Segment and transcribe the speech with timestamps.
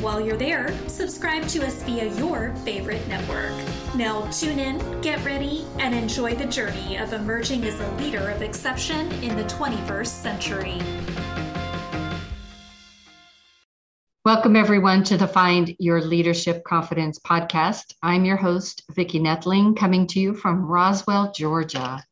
[0.00, 3.50] While you're there, subscribe to us via your favorite network.
[3.96, 8.40] Now, tune in, get ready, and enjoy the journey of emerging as a leader of
[8.40, 10.78] exception in the 21st century.
[14.24, 17.92] Welcome, everyone, to the Find Your Leadership Confidence podcast.
[18.00, 22.04] I'm your host, Vicki Nedling, coming to you from Roswell, Georgia.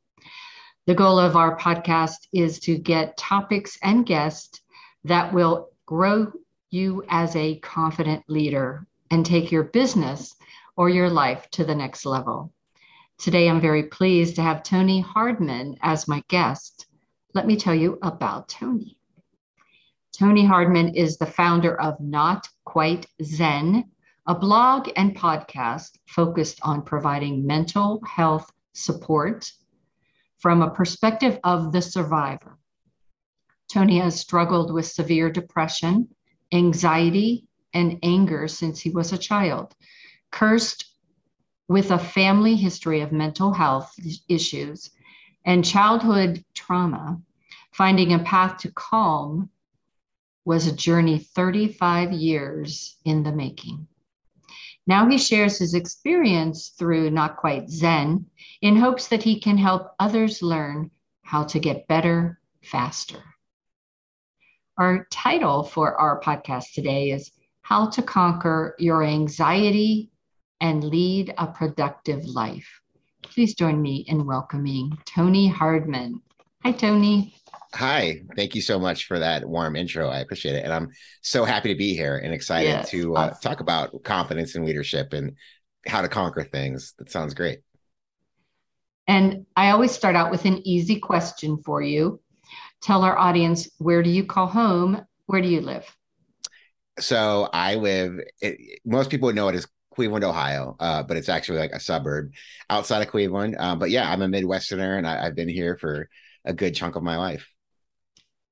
[0.89, 4.61] The goal of our podcast is to get topics and guests
[5.05, 6.33] that will grow
[6.77, 10.37] you as a confident leader and take your business
[10.77, 12.53] or your life to the next level.
[13.19, 16.87] Today, I'm very pleased to have Tony Hardman as my guest.
[17.33, 18.99] Let me tell you about Tony.
[20.13, 23.91] Tony Hardman is the founder of Not Quite Zen,
[24.27, 29.51] a blog and podcast focused on providing mental health support
[30.39, 32.59] from a perspective of the survivor.
[33.73, 36.09] Tony has struggled with severe depression
[36.53, 37.45] anxiety,
[37.75, 39.75] and anger since he was a child,
[40.31, 40.87] cursed
[41.69, 43.93] with a family history of mental health
[44.29, 44.91] issues
[45.45, 47.21] and childhood trauma.
[47.73, 49.51] Finding a path to calm
[50.47, 53.87] was a journey 35 years in the making.
[54.87, 58.27] Now he shares his experience through Not Quite Zen
[58.63, 60.91] in hopes that he can help others learn
[61.23, 63.23] how to get better faster.
[64.79, 67.33] Our title for our podcast today is
[67.63, 70.11] How to Conquer Your Anxiety
[70.61, 72.69] and Lead a Productive Life.
[73.23, 76.21] Please join me in welcoming Tony Hardman.
[76.63, 77.35] Hi, Tony.
[77.73, 80.11] Hi, thank you so much for that warm intro.
[80.11, 80.65] I appreciate it.
[80.65, 80.91] And I'm
[81.23, 83.39] so happy to be here and excited yes, to uh, awesome.
[83.41, 85.37] talk about confidence and leadership and
[85.87, 86.93] how to conquer things.
[86.99, 87.61] That sounds great.
[89.09, 92.21] And I always start out with an easy question for you
[92.83, 95.05] tell our audience where do you call home?
[95.27, 95.85] Where do you live?
[96.99, 98.21] So I live.
[98.41, 101.81] It, most people would know it as Cleveland, Ohio, uh, but it's actually like a
[101.81, 102.33] suburb
[102.71, 103.57] outside of Cleveland.
[103.59, 106.09] Uh, but yeah, I'm a Midwesterner, and I, have been here for
[106.45, 107.49] a good chunk of my life.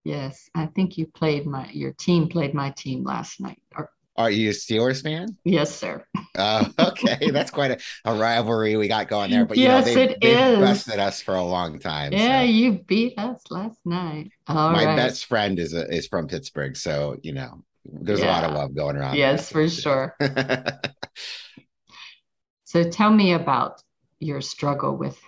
[0.04, 4.30] Yes, I think you played my your team played my team last night, or are
[4.30, 5.36] you a Steelers fan?
[5.44, 6.04] Yes, sir.
[6.36, 9.44] uh, okay, that's quite a, a, rivalry we got going there.
[9.44, 10.58] But yes, you know, they, it they've is.
[10.60, 12.12] bested us for a long time.
[12.12, 12.44] Yeah, so.
[12.44, 14.30] you beat us last night.
[14.47, 14.97] All My right.
[14.97, 18.26] best friend is a, is from Pittsburgh, so you know there's yeah.
[18.26, 19.16] a lot of love going around.
[19.16, 20.16] Yes, for sure.
[22.64, 23.82] so tell me about
[24.20, 25.19] your struggle with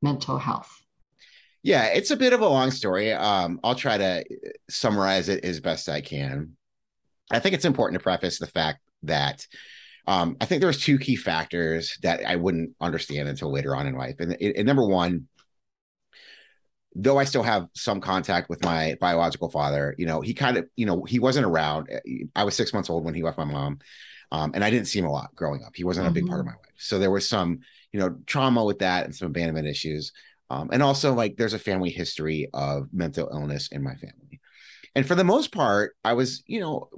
[0.00, 0.72] mental health.
[1.62, 3.12] Yeah, it's a bit of a long story.
[3.12, 4.24] Um, I'll try to
[4.70, 6.56] summarize it as best I can.
[7.30, 9.46] I think it's important to preface the fact that
[10.06, 13.94] um, I think there's two key factors that I wouldn't understand until later on in
[13.94, 14.16] life.
[14.20, 15.28] And, and, number one,
[16.94, 20.66] though I still have some contact with my biological father, you know, he kind of,
[20.76, 21.90] you know, he wasn't around.
[22.34, 23.80] I was six months old when he left my mom.
[24.32, 25.72] Um, and I didn't see him a lot growing up.
[25.74, 26.12] He wasn't mm-hmm.
[26.12, 26.54] a big part of mm-hmm.
[26.54, 26.74] my life.
[26.76, 27.60] So there was some,
[27.92, 30.12] you know, trauma with that and some abandonment issues.
[30.50, 34.27] Um, and also like there's a family history of mental illness in my family.
[34.98, 36.88] And for the most part, I was, you know,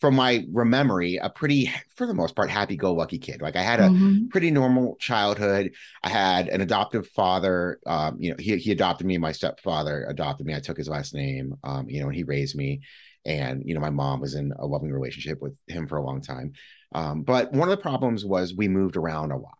[0.00, 3.40] from my memory, a pretty, for the most part, happy go lucky kid.
[3.40, 4.26] Like I had a mm-hmm.
[4.30, 5.70] pretty normal childhood.
[6.02, 7.78] I had an adoptive father.
[7.86, 9.16] Um, you know, he, he adopted me.
[9.16, 10.56] My stepfather adopted me.
[10.56, 12.80] I took his last name, um, you know, and he raised me.
[13.24, 16.22] And, you know, my mom was in a loving relationship with him for a long
[16.22, 16.54] time.
[16.96, 19.52] Um, but one of the problems was we moved around a lot.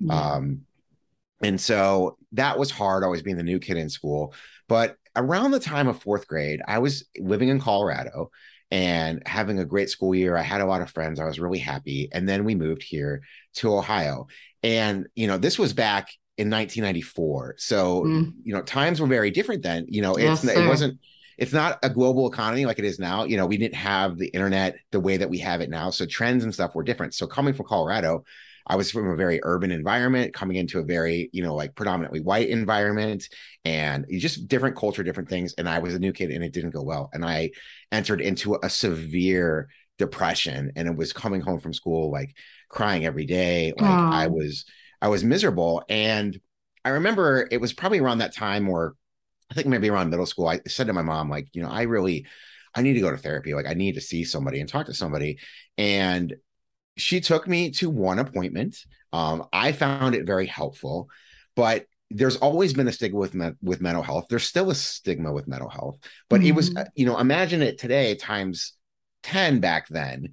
[0.00, 0.32] Yeah.
[0.32, 0.62] Um,
[1.40, 4.34] and so that was hard, always being the new kid in school.
[4.66, 8.30] But around the time of fourth grade, I was living in Colorado
[8.70, 10.36] and having a great school year.
[10.36, 11.20] I had a lot of friends.
[11.20, 12.08] I was really happy.
[12.12, 13.22] And then we moved here
[13.54, 14.26] to Ohio.
[14.62, 17.54] And, you know, this was back in 1994.
[17.58, 18.32] So, mm.
[18.44, 19.86] you know, times were very different then.
[19.88, 20.98] You know, it's yes, it wasn't
[21.38, 23.24] it's not a global economy like it is now.
[23.24, 25.90] You know, we didn't have the internet the way that we have it now.
[25.90, 27.14] So trends and stuff were different.
[27.14, 28.24] So coming from Colorado,
[28.68, 32.20] I was from a very urban environment, coming into a very, you know, like predominantly
[32.20, 33.28] white environment
[33.64, 35.54] and just different culture, different things.
[35.56, 37.08] And I was a new kid and it didn't go well.
[37.12, 37.50] And I
[37.90, 39.68] entered into a severe
[39.98, 42.34] depression and it was coming home from school, like
[42.68, 43.72] crying every day.
[43.76, 44.12] Like Aww.
[44.12, 44.66] I was,
[45.00, 45.82] I was miserable.
[45.88, 46.38] And
[46.84, 48.94] I remember it was probably around that time or
[49.50, 51.82] I think maybe around middle school, I said to my mom, like, you know, I
[51.82, 52.26] really,
[52.74, 53.54] I need to go to therapy.
[53.54, 55.38] Like I need to see somebody and talk to somebody.
[55.78, 56.36] And
[56.98, 58.76] she took me to one appointment.
[59.12, 61.08] Um, I found it very helpful,
[61.56, 64.26] but there's always been a stigma with me- with mental health.
[64.28, 65.98] There's still a stigma with mental health,
[66.28, 66.48] but mm-hmm.
[66.48, 66.88] it was, mm-hmm.
[66.94, 68.74] you know, imagine it today times
[69.24, 70.30] 10 back then.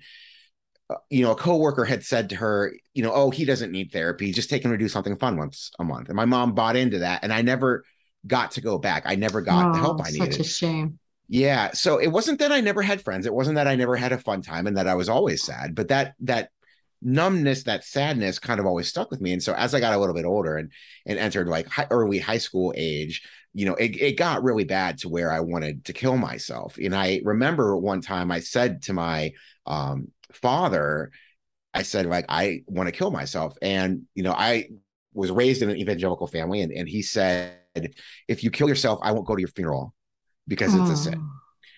[0.89, 3.91] Uh, you know, a coworker had said to her, you know, oh, he doesn't need
[3.91, 4.31] therapy.
[4.31, 6.09] Just take him to do something fun once a month.
[6.09, 7.23] And my mom bought into that.
[7.23, 7.83] And I never
[8.27, 9.03] got to go back.
[9.05, 10.33] I never got oh, the help I needed.
[10.33, 10.99] Such a shame.
[11.27, 11.71] Yeah.
[11.73, 13.25] So it wasn't that I never had friends.
[13.25, 15.73] It wasn't that I never had a fun time and that I was always sad,
[15.73, 16.49] but that that
[17.05, 19.31] numbness, that sadness kind of always stuck with me.
[19.31, 20.71] And so as I got a little bit older and
[21.05, 23.21] and entered like high, early high school age,
[23.53, 26.77] you know, it, it got really bad to where I wanted to kill myself.
[26.77, 29.33] And I remember one time I said to my
[29.65, 31.11] um, father,
[31.73, 33.55] I said, like, I want to kill myself.
[33.61, 34.69] And, you know, I
[35.13, 37.59] was raised in an evangelical family, and, and he said,
[38.27, 39.93] if you kill yourself, I won't go to your funeral
[40.47, 41.29] because oh, it's a sin.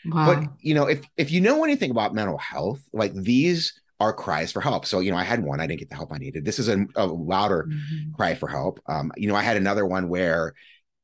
[0.06, 0.26] Wow.
[0.26, 4.52] But you know, if if you know anything about mental health, like these are cries
[4.52, 4.86] for help.
[4.86, 6.46] So, you know, I had one, I didn't get the help I needed.
[6.46, 8.12] This is a, a louder mm-hmm.
[8.14, 8.80] cry for help.
[8.88, 10.54] Um, you know, I had another one where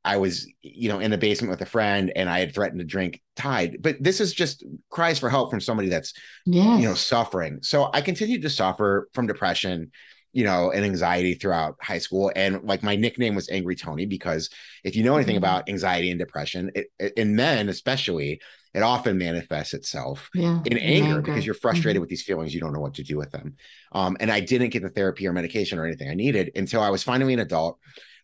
[0.05, 2.85] I was, you know, in the basement with a friend and I had threatened to
[2.85, 3.77] drink Tide.
[3.79, 6.13] But this is just cries for help from somebody that's,
[6.45, 6.81] yes.
[6.81, 7.59] you know, suffering.
[7.61, 9.91] So I continued to suffer from depression,
[10.33, 12.31] you know, and anxiety throughout high school.
[12.35, 14.49] And like my nickname was Angry Tony because
[14.83, 15.45] if you know anything mm-hmm.
[15.45, 18.41] about anxiety and depression, it, it, in men especially,
[18.73, 22.01] it often manifests itself yeah, in, anger, anger, because you're frustrated mm-hmm.
[22.01, 22.53] with these feelings.
[22.53, 23.55] You don't know what to do with them.
[23.91, 26.89] Um, and I didn't get the therapy or medication or anything I needed until I
[26.89, 27.79] was finally an adult.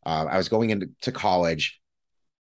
[0.05, 1.79] Uh, I was going into college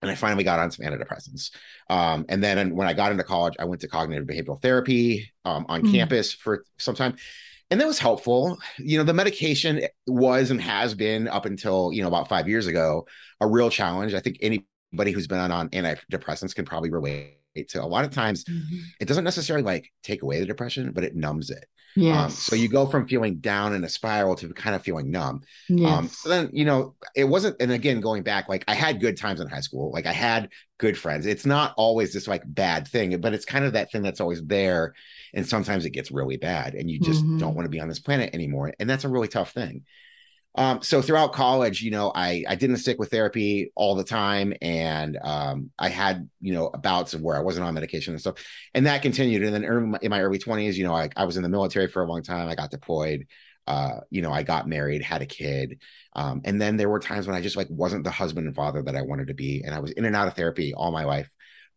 [0.01, 1.51] and I finally got on some antidepressants.
[1.89, 5.65] Um, and then when I got into college, I went to cognitive behavioral therapy um,
[5.69, 5.91] on mm-hmm.
[5.91, 7.15] campus for some time.
[7.69, 8.57] And that was helpful.
[8.79, 12.65] You know, the medication was and has been up until, you know, about five years
[12.65, 13.05] ago,
[13.39, 14.15] a real challenge.
[14.15, 17.38] I think anybody who's been on, on antidepressants can probably relate
[17.69, 18.79] to a lot of times mm-hmm.
[18.99, 21.65] it doesn't necessarily like take away the depression, but it numbs it.
[21.95, 22.25] Yeah.
[22.25, 25.41] Um, so you go from feeling down in a spiral to kind of feeling numb.
[25.67, 25.91] Yes.
[25.91, 29.17] Um, so then, you know, it wasn't, and again, going back, like I had good
[29.17, 31.25] times in high school, like I had good friends.
[31.25, 34.43] It's not always this like bad thing, but it's kind of that thing that's always
[34.43, 34.93] there.
[35.33, 37.39] And sometimes it gets really bad and you just mm-hmm.
[37.39, 38.73] don't want to be on this planet anymore.
[38.79, 39.83] And that's a really tough thing.
[40.55, 44.53] Um, so throughout college, you know, I I didn't stick with therapy all the time,
[44.61, 48.43] and um, I had you know bouts of where I wasn't on medication and stuff,
[48.73, 49.43] and that continued.
[49.43, 52.03] And then in my early twenties, you know, I, I was in the military for
[52.03, 52.49] a long time.
[52.49, 53.27] I got deployed.
[53.67, 55.79] Uh, you know, I got married, had a kid,
[56.15, 58.81] um, and then there were times when I just like wasn't the husband and father
[58.81, 61.03] that I wanted to be, and I was in and out of therapy all my
[61.03, 61.29] life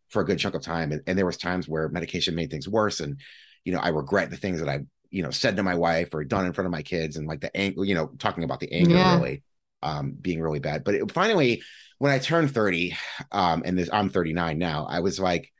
[0.09, 2.67] for a good chunk of time, and, and there was times where medication made things
[2.67, 3.19] worse, and
[3.63, 4.79] you know, I regret the things that I
[5.13, 7.39] you know said to my wife or done in front of my kids and like
[7.39, 9.15] the anger you know talking about the anger yeah.
[9.15, 9.43] really
[9.83, 11.61] um being really bad but it, finally
[11.99, 12.97] when i turned 30
[13.31, 15.51] um and this i'm 39 now i was like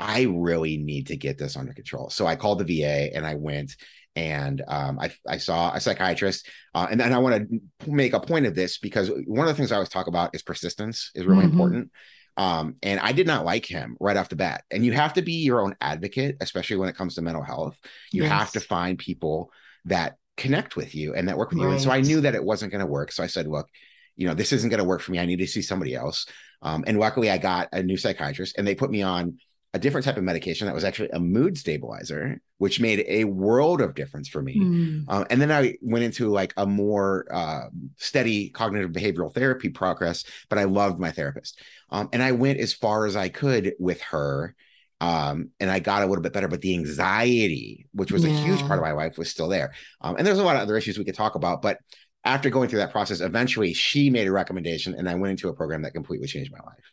[0.00, 3.36] i really need to get this under control so i called the va and i
[3.36, 3.76] went
[4.14, 8.20] and um, I, I saw a psychiatrist uh, and then i want to make a
[8.20, 11.24] point of this because one of the things i always talk about is persistence is
[11.24, 11.52] really mm-hmm.
[11.52, 11.90] important
[12.36, 14.64] um, and I did not like him right off the bat.
[14.70, 17.76] And you have to be your own advocate, especially when it comes to mental health.
[18.10, 18.32] You yes.
[18.32, 19.50] have to find people
[19.84, 21.66] that connect with you and that work with right.
[21.66, 21.72] you.
[21.72, 23.12] And so I knew that it wasn't going to work.
[23.12, 23.68] So I said, look,
[24.16, 25.18] you know, this isn't going to work for me.
[25.18, 26.26] I need to see somebody else.
[26.62, 29.38] Um, and luckily, I got a new psychiatrist and they put me on
[29.74, 33.80] a different type of medication that was actually a mood stabilizer, which made a world
[33.80, 34.58] of difference for me.
[34.58, 35.04] Mm.
[35.08, 40.24] Um, and then I went into like a more uh, steady cognitive behavioral therapy progress,
[40.50, 41.58] but I loved my therapist.
[41.88, 44.54] Um, and I went as far as I could with her.
[45.00, 48.30] Um, and I got a little bit better, but the anxiety, which was yeah.
[48.30, 49.72] a huge part of my life, was still there.
[50.00, 51.78] Um, and there's a lot of other issues we could talk about, but
[52.24, 55.54] after going through that process, eventually she made a recommendation, and I went into a
[55.54, 56.92] program that completely changed my life.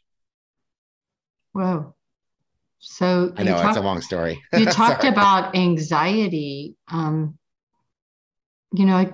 [1.53, 1.95] Wow.
[2.79, 4.41] So I know talk, it's a long story.
[4.53, 6.75] you talked about anxiety.
[6.87, 7.37] Um,
[8.73, 9.11] you know,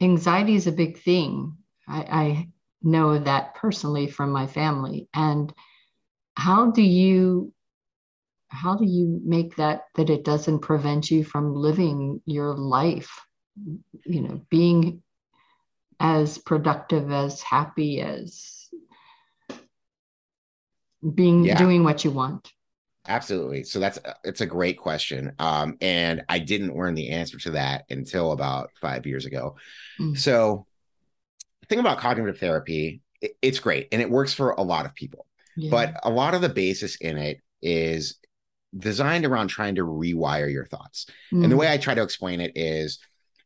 [0.00, 1.56] anxiety is a big thing.
[1.86, 2.48] I, I
[2.82, 5.08] know that personally from my family.
[5.14, 5.52] And
[6.36, 7.52] how do you
[8.48, 13.20] how do you make that that it doesn't prevent you from living your life?
[14.04, 15.02] You know, being
[16.00, 18.68] as productive, as happy as
[21.14, 21.58] being yeah.
[21.58, 22.50] doing what you want.
[23.06, 23.64] Absolutely.
[23.64, 25.32] So that's uh, it's a great question.
[25.38, 29.56] Um, and I didn't learn the answer to that until about five years ago.
[30.00, 30.18] Mm.
[30.18, 30.66] So
[31.60, 34.94] the thing about cognitive therapy, it, it's great and it works for a lot of
[34.94, 35.26] people.
[35.56, 35.70] Yeah.
[35.70, 38.16] But a lot of the basis in it is
[38.76, 41.06] designed around trying to rewire your thoughts.
[41.32, 41.44] Mm.
[41.44, 41.72] And the way mm.
[41.72, 42.98] I try to explain it is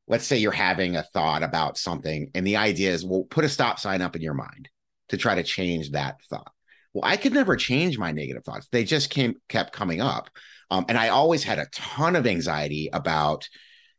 [0.07, 3.49] let's say you're having a thought about something, and the idea is, well, put a
[3.49, 4.71] stop sign up in your mind
[5.11, 6.53] to try to change that thought
[6.95, 8.69] well, I could never change my negative thoughts.
[8.71, 10.31] They just came kept coming up.
[10.71, 13.49] Um, and I always had a ton of anxiety about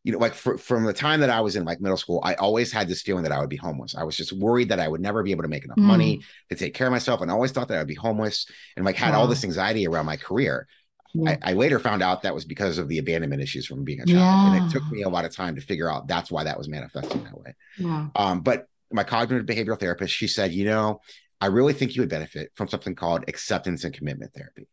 [0.04, 2.36] you know, like for, from the time that I was in like middle school, I
[2.36, 3.96] always had this feeling that I would be homeless.
[3.96, 5.84] I was just worried that I would never be able to make enough mm.
[5.84, 8.46] money to take care of myself, and I always thought that I would be homeless,
[8.76, 9.22] and like had wow.
[9.22, 10.68] all this anxiety around my career.
[11.14, 11.38] Yeah.
[11.44, 14.06] I, I, later found out that was because of the abandonment issues from being a
[14.06, 14.56] child, yeah.
[14.56, 16.70] and it took me a lot of time to figure out that's why that was
[16.70, 17.56] manifesting that way.
[17.78, 18.08] Yeah.
[18.16, 21.02] Um, but my cognitive behavioral therapist, she said, you know,
[21.42, 24.68] I really think you would benefit from something called acceptance and commitment therapy.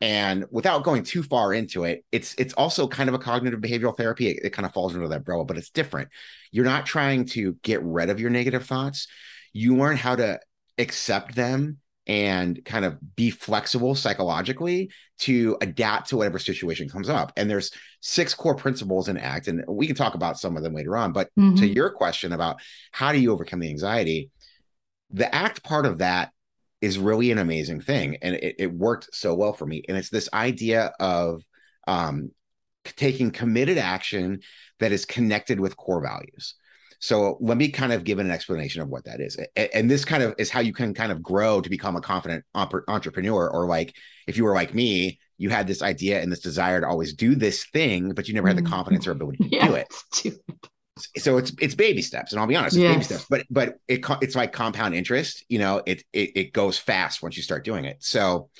[0.00, 3.96] And without going too far into it, it's it's also kind of a cognitive behavioral
[3.96, 4.28] therapy.
[4.28, 6.08] It, it kind of falls under that umbrella, but it's different.
[6.50, 9.06] You're not trying to get rid of your negative thoughts.
[9.52, 10.40] You learn how to
[10.76, 11.78] accept them
[12.08, 17.32] and kind of be flexible psychologically to adapt to whatever situation comes up.
[17.36, 20.74] And there's six core principles in ACT, and we can talk about some of them
[20.74, 21.12] later on.
[21.12, 21.54] But mm-hmm.
[21.56, 22.56] to your question about
[22.90, 24.30] how do you overcome the anxiety,
[25.12, 26.30] the ACT part of that
[26.80, 28.16] is really an amazing thing.
[28.22, 29.82] And it, it worked so well for me.
[29.88, 31.42] And it's this idea of
[31.86, 32.32] um,
[32.84, 34.40] taking committed action
[34.80, 36.54] that is connected with core values.
[36.98, 39.36] So let me kind of give an explanation of what that is.
[39.74, 42.44] And this kind of is how you can kind of grow to become a confident
[42.54, 43.50] entrepreneur.
[43.50, 43.94] Or like
[44.28, 47.34] if you were like me, you had this idea and this desire to always do
[47.34, 48.72] this thing, but you never had the mm-hmm.
[48.72, 49.74] confidence or ability to yeah, do
[50.24, 50.38] it.
[51.16, 52.92] So it's it's baby steps, and I'll be honest, yes.
[52.92, 53.26] baby steps.
[53.28, 55.44] But but it it's like compound interest.
[55.48, 57.96] You know, it, it it goes fast once you start doing it.
[58.00, 58.50] So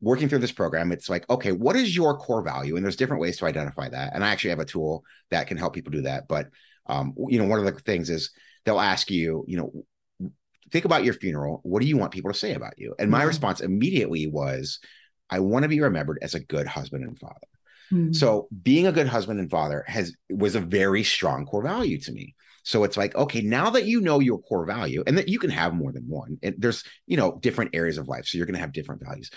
[0.00, 2.76] working through this program, it's like, okay, what is your core value?
[2.76, 4.14] And there's different ways to identify that.
[4.14, 6.28] And I actually have a tool that can help people do that.
[6.28, 6.48] But
[6.86, 8.30] um, you know, one of the things is
[8.64, 10.30] they'll ask you, you know,
[10.70, 11.60] think about your funeral.
[11.64, 12.94] What do you want people to say about you?
[12.98, 13.28] And my mm-hmm.
[13.28, 14.78] response immediately was,
[15.30, 17.48] I want to be remembered as a good husband and father.
[17.92, 18.12] Mm-hmm.
[18.12, 22.12] So being a good husband and father has was a very strong core value to
[22.12, 22.34] me.
[22.64, 25.50] So it's like, okay, now that you know your core value and that you can
[25.50, 28.24] have more than one, and there's, you know, different areas of life.
[28.26, 29.30] So you're going to have different values.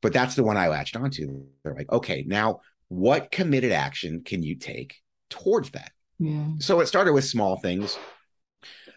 [0.00, 1.44] But that's the one I latched onto.
[1.64, 4.96] They're like, okay, now what committed action can you take
[5.28, 5.90] towards that?
[6.20, 6.46] Yeah.
[6.60, 7.98] So it started with small things.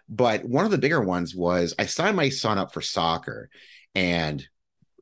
[0.07, 3.49] But one of the bigger ones was I signed my son up for soccer
[3.95, 4.45] and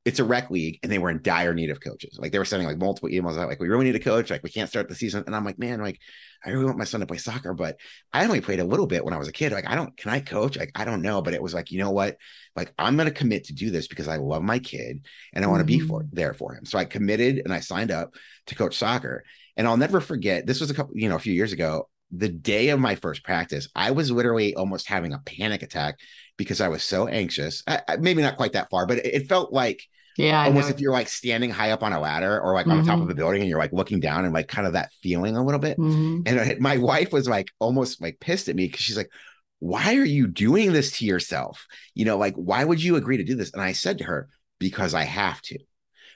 [0.09, 2.17] it's a rec league and they were in dire need of coaches.
[2.19, 4.29] Like they were sending like multiple emails out, like, we really need a coach.
[4.29, 5.23] Like we can't start the season.
[5.25, 5.99] And I'm like, man, like
[6.43, 7.77] I really want my son to play soccer, but
[8.11, 9.51] I only played a little bit when I was a kid.
[9.51, 10.57] Like, I don't, can I coach?
[10.57, 11.21] Like, I don't know.
[11.21, 12.17] But it was like, you know what?
[12.55, 15.47] Like, I'm going to commit to do this because I love my kid and I
[15.47, 15.83] want to mm-hmm.
[15.83, 16.65] be for there for him.
[16.65, 18.15] So I committed and I signed up
[18.47, 19.23] to coach soccer.
[19.55, 22.29] And I'll never forget, this was a couple, you know, a few years ago the
[22.29, 25.99] day of my first practice, I was literally almost having a panic attack
[26.37, 27.63] because I was so anxious.
[27.67, 29.83] I, maybe not quite that far, but it, it felt like
[30.19, 32.79] yeah, almost if you're like standing high up on a ladder or like mm-hmm.
[32.79, 34.91] on top of a building and you're like looking down and like kind of that
[35.01, 35.77] feeling a little bit.
[35.77, 36.21] Mm-hmm.
[36.25, 39.11] And my wife was like almost like pissed at me because she's like,
[39.59, 41.65] "Why are you doing this to yourself?
[41.93, 44.27] You know, like why would you agree to do this?" And I said to her,
[44.59, 45.57] "Because I have to."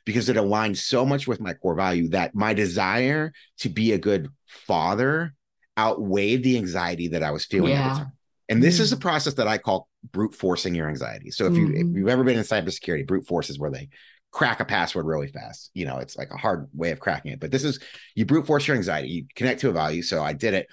[0.06, 3.98] Because it aligns so much with my core value that my desire to be a
[3.98, 5.34] good father
[5.80, 8.08] outweighed the anxiety that I was feeling yeah.
[8.50, 11.32] And this is a process that I call brute forcing your anxiety.
[11.32, 11.92] So if you mm-hmm.
[11.92, 13.90] if you've ever been in cybersecurity, brute force is where they
[14.32, 15.70] crack a password really fast.
[15.74, 17.40] You know, it's like a hard way of cracking it.
[17.40, 17.80] But this is
[18.16, 19.10] you brute force your anxiety.
[19.10, 20.02] You connect to a value.
[20.02, 20.68] So I did it.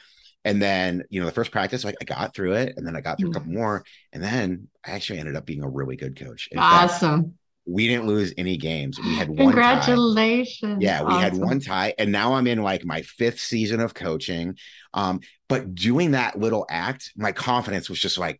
[0.44, 3.02] And then, you know, the first practice, like I got through it, and then I
[3.02, 3.36] got through mm-hmm.
[3.36, 6.48] a couple more, and then I actually ended up being a really good coach.
[6.50, 7.22] In awesome.
[7.22, 7.34] Fact,
[7.66, 8.98] we didn't lose any games.
[8.98, 10.82] We had one congratulations.
[10.82, 10.84] Tie.
[10.84, 11.22] Yeah, we awesome.
[11.22, 14.56] had one tie, and now I'm in like my fifth season of coaching.
[14.94, 18.38] Um, but doing that little act, my confidence was just like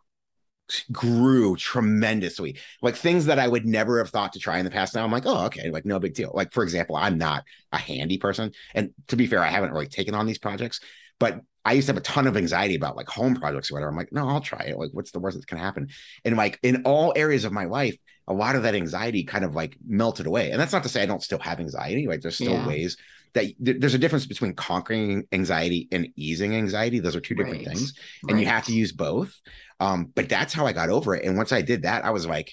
[0.93, 2.57] grew tremendously.
[2.83, 4.95] Like things that I would never have thought to try in the past.
[4.95, 6.31] Now I'm like, oh, okay, like no big deal.
[6.33, 9.89] Like for example, I'm not a handy person, and to be fair, I haven't really
[9.89, 10.79] taken on these projects.
[11.19, 13.91] But I used to have a ton of anxiety about like home projects or whatever.
[13.91, 14.79] I'm like, no, I'll try it.
[14.79, 15.89] Like, what's the worst that's gonna happen?
[16.25, 17.97] And like in all areas of my life,
[18.29, 20.53] a lot of that anxiety kind of like melted away.
[20.53, 22.07] And that's not to say I don't still have anxiety.
[22.07, 22.69] Like there's still yeah.
[22.69, 22.97] ways
[23.35, 26.99] that there's a difference between conquering anxiety and easing anxiety.
[26.99, 27.69] Those are two different right.
[27.69, 28.41] things, and right.
[28.41, 29.35] you have to use both.
[29.79, 31.25] Um, but that's how I got over it.
[31.25, 32.53] And once I did that, I was like,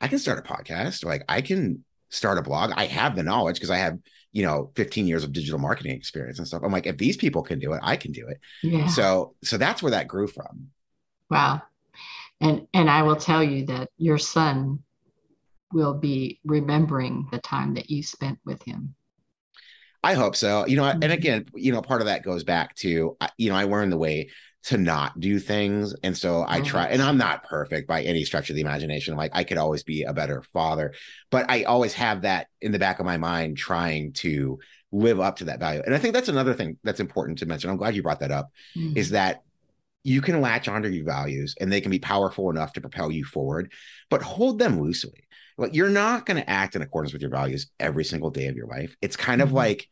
[0.00, 1.04] I can start a podcast.
[1.04, 2.72] Like I can start a blog.
[2.76, 3.98] I have the knowledge because I have
[4.32, 6.62] you know 15 years of digital marketing experience and stuff.
[6.64, 8.38] I'm like, if these people can do it, I can do it.
[8.62, 8.86] Yeah.
[8.86, 10.68] So so that's where that grew from.
[11.30, 11.62] Wow.
[12.40, 14.82] And and I will tell you that your son
[15.72, 18.94] will be remembering the time that you spent with him.
[20.02, 20.66] I hope so.
[20.66, 21.12] You know, and mm-hmm.
[21.12, 24.30] again, you know, part of that goes back to you know, I learned the way
[24.62, 25.94] to not do things.
[26.02, 29.16] And so I try, and I'm not perfect by any stretch of the imagination.
[29.16, 30.92] Like I could always be a better father,
[31.30, 34.58] but I always have that in the back of my mind trying to
[34.92, 35.82] live up to that value.
[35.84, 37.70] And I think that's another thing that's important to mention.
[37.70, 38.98] I'm glad you brought that up mm-hmm.
[38.98, 39.42] is that
[40.02, 43.24] you can latch onto your values and they can be powerful enough to propel you
[43.24, 43.72] forward,
[44.10, 45.24] but hold them loosely.
[45.60, 48.56] Like you're not going to act in accordance with your values every single day of
[48.56, 48.96] your life.
[49.00, 49.48] It's kind mm-hmm.
[49.48, 49.88] of like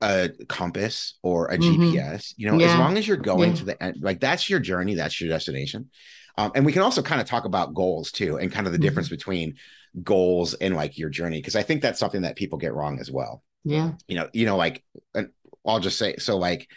[0.00, 1.82] a compass or a mm-hmm.
[1.82, 2.34] GPS.
[2.36, 2.72] You know, yeah.
[2.72, 3.56] as long as you're going yeah.
[3.56, 5.90] to the end, like that's your journey, that's your destination.
[6.38, 8.78] Um, and we can also kind of talk about goals too, and kind of the
[8.78, 8.84] mm-hmm.
[8.84, 9.54] difference between
[10.02, 13.10] goals and like your journey, because I think that's something that people get wrong as
[13.10, 13.42] well.
[13.64, 13.92] Yeah.
[14.08, 14.82] You know, you know, like
[15.66, 16.68] I'll just say so like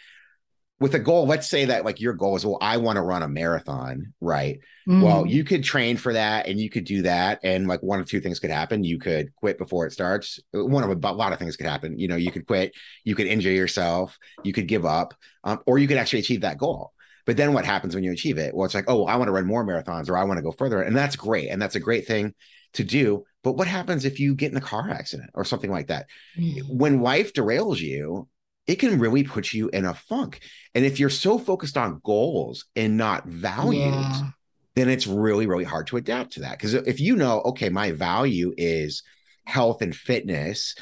[0.78, 3.22] with a goal, let's say that like your goal is, well, I want to run
[3.22, 4.60] a marathon, right?
[4.86, 5.02] Mm.
[5.02, 7.40] Well, you could train for that and you could do that.
[7.42, 8.84] And like one of two things could happen.
[8.84, 10.38] You could quit before it starts.
[10.52, 11.98] One of a, a lot of things could happen.
[11.98, 15.14] You know, you could quit, you could injure yourself, you could give up,
[15.44, 16.92] um, or you could actually achieve that goal.
[17.24, 18.54] But then what happens when you achieve it?
[18.54, 20.52] Well, it's like, oh, I want to run more marathons or I want to go
[20.52, 20.82] further.
[20.82, 21.48] And that's great.
[21.48, 22.34] And that's a great thing
[22.74, 23.24] to do.
[23.42, 26.06] But what happens if you get in a car accident or something like that?
[26.38, 26.68] Mm.
[26.68, 28.28] When life derails you,
[28.66, 30.40] it can really put you in a funk.
[30.74, 34.30] And if you're so focused on goals and not values, yeah.
[34.74, 36.58] then it's really, really hard to adapt to that.
[36.58, 39.02] Because if you know, okay, my value is
[39.46, 40.74] health and fitness,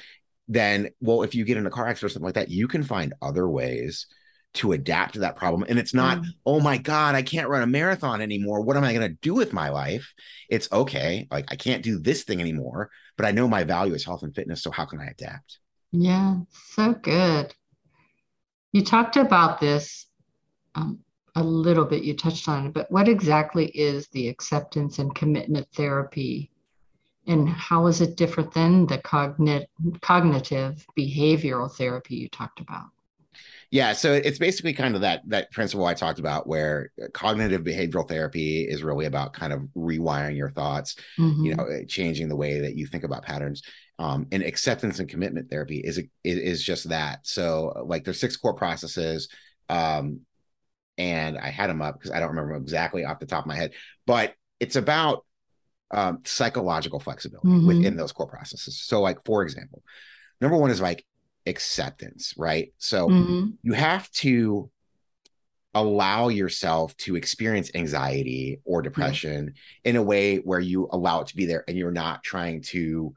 [0.49, 2.83] then, well, if you get in a car accident or something like that, you can
[2.83, 4.07] find other ways
[4.55, 5.65] to adapt to that problem.
[5.69, 6.27] And it's not, mm.
[6.47, 8.61] oh my God, I can't run a marathon anymore.
[8.61, 10.13] What am I going to do with my life?
[10.49, 11.27] It's okay.
[11.31, 14.35] Like, I can't do this thing anymore, but I know my value is health and
[14.35, 14.63] fitness.
[14.63, 15.59] So, how can I adapt?
[15.91, 17.55] Yeah, so good.
[18.75, 20.07] You talked about this
[20.75, 20.99] um,
[21.37, 25.69] a little bit, you touched on it, but what exactly is the acceptance and commitment
[25.77, 26.51] therapy?
[27.29, 29.69] And how is it different than the cognit-
[30.01, 32.87] cognitive behavioral therapy you talked about?
[33.71, 38.09] Yeah, so it's basically kind of that that principle I talked about, where cognitive behavioral
[38.09, 41.45] therapy is really about kind of rewiring your thoughts, mm-hmm.
[41.45, 43.63] you know, changing the way that you think about patterns
[43.99, 48.55] um, and acceptance and commitment therapy is is just that so like there's six core
[48.55, 49.29] processes
[49.69, 50.21] um,
[50.99, 53.57] and i had them up because i don't remember exactly off the top of my
[53.57, 53.73] head
[54.07, 55.25] but it's about
[55.91, 57.67] um, psychological flexibility mm-hmm.
[57.67, 59.83] within those core processes so like for example
[60.41, 61.05] number one is like
[61.47, 63.49] acceptance right so mm-hmm.
[63.63, 64.71] you have to
[65.77, 69.89] allow yourself to experience anxiety or depression mm-hmm.
[69.89, 73.15] in a way where you allow it to be there and you're not trying to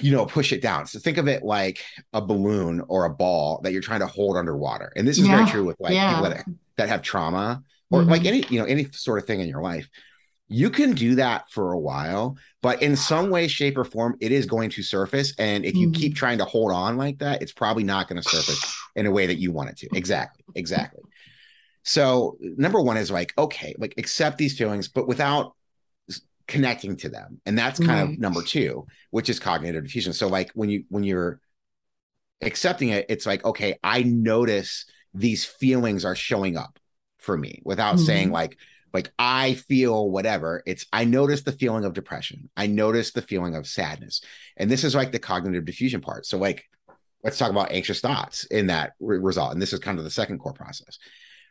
[0.00, 0.86] you know, push it down.
[0.86, 4.36] So think of it like a balloon or a ball that you're trying to hold
[4.36, 4.92] underwater.
[4.96, 5.36] And this is yeah.
[5.36, 6.14] very true with like yeah.
[6.14, 6.44] people that,
[6.76, 8.10] that have trauma or mm-hmm.
[8.10, 9.88] like any, you know, any sort of thing in your life.
[10.48, 14.32] You can do that for a while, but in some way, shape, or form, it
[14.32, 15.34] is going to surface.
[15.38, 16.00] And if you mm-hmm.
[16.00, 19.10] keep trying to hold on like that, it's probably not going to surface in a
[19.10, 19.88] way that you want it to.
[19.94, 20.44] Exactly.
[20.54, 21.02] Exactly.
[21.82, 25.54] So number one is like, okay, like accept these feelings, but without
[26.48, 28.14] connecting to them and that's kind right.
[28.14, 31.40] of number two which is cognitive defusion so like when you when you're
[32.40, 36.78] accepting it it's like okay i notice these feelings are showing up
[37.18, 38.04] for me without mm-hmm.
[38.04, 38.56] saying like
[38.92, 43.54] like i feel whatever it's i notice the feeling of depression i notice the feeling
[43.54, 44.22] of sadness
[44.56, 46.64] and this is like the cognitive defusion part so like
[47.24, 50.10] let's talk about anxious thoughts in that re- result and this is kind of the
[50.10, 50.98] second core process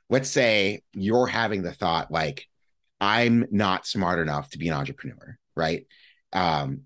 [0.09, 2.47] let's say you're having the thought like
[2.99, 5.85] I'm not smart enough to be an entrepreneur, right?
[6.33, 6.81] Um,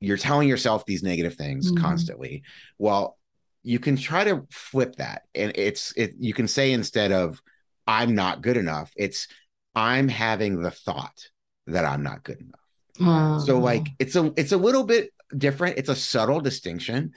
[0.00, 1.82] you're telling yourself these negative things mm-hmm.
[1.82, 2.42] constantly.
[2.78, 3.18] Well,
[3.62, 6.14] you can try to flip that, and it's it.
[6.18, 7.40] You can say instead of
[7.86, 9.28] "I'm not good enough," it's
[9.74, 11.28] "I'm having the thought
[11.66, 12.60] that I'm not good enough."
[13.00, 13.44] Oh.
[13.44, 15.78] So, like, it's a it's a little bit different.
[15.78, 17.12] It's a subtle distinction,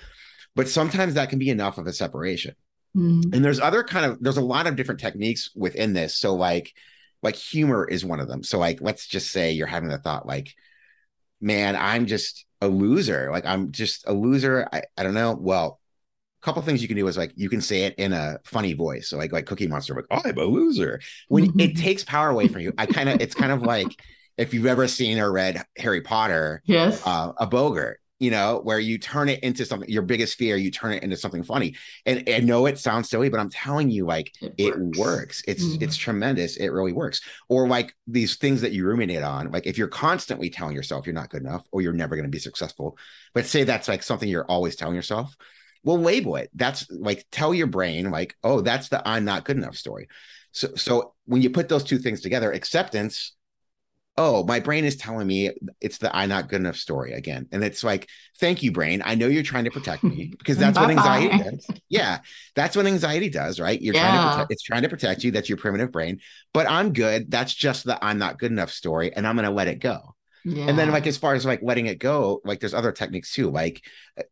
[0.56, 2.56] but sometimes that can be enough of a separation.
[2.96, 3.34] Mm-hmm.
[3.34, 6.18] And there's other kind of there's a lot of different techniques within this.
[6.18, 6.74] So, like
[7.26, 8.44] like humor is one of them.
[8.44, 10.54] So like let's just say you're having the thought like,
[11.42, 13.32] man, I'm just a loser.
[13.32, 14.68] Like I'm just a loser.
[14.72, 15.36] I, I don't know.
[15.38, 15.80] Well,
[16.46, 19.10] couple things you can do is like you can say it in a funny voice.
[19.10, 21.02] So like like Cookie Monster, like, oh, I'm a loser.
[21.28, 21.60] When mm-hmm.
[21.60, 23.88] it takes power away from you, I kind of it's kind of like
[24.38, 28.80] if you've ever seen or read Harry Potter, yes, uh, a Boggart you know, where
[28.80, 31.76] you turn it into something, your biggest fear, you turn it into something funny.
[32.06, 34.98] And I know it sounds silly, but I'm telling you, like it, it works.
[34.98, 35.44] works.
[35.48, 35.84] It's mm-hmm.
[35.84, 36.56] it's tremendous.
[36.56, 37.20] It really works.
[37.50, 41.14] Or like these things that you ruminate on, like if you're constantly telling yourself you're
[41.14, 42.98] not good enough or you're never going to be successful,
[43.34, 45.36] but say that's like something you're always telling yourself,
[45.86, 46.50] well, label it.
[46.54, 50.10] That's like tell your brain, like, oh, that's the I'm not good enough story.
[50.52, 53.36] So so when you put those two things together, acceptance
[54.18, 57.48] oh, my brain is telling me it's the I'm not good enough story again.
[57.52, 58.08] And it's like,
[58.40, 59.02] thank you, brain.
[59.04, 61.68] I know you're trying to protect me because that's what anxiety does.
[61.90, 62.20] Yeah.
[62.56, 63.82] That's what anxiety does, right?
[63.82, 64.10] You're yeah.
[64.10, 65.32] trying to protect, it's trying to protect you.
[65.32, 66.22] That's your primitive brain.
[66.54, 67.30] But I'm good.
[67.30, 69.14] That's just the I'm not good enough story.
[69.14, 70.15] And I'm going to let it go.
[70.46, 70.68] Yeah.
[70.68, 73.50] And then, like, as far as like letting it go, like, there's other techniques too.
[73.50, 73.84] Like,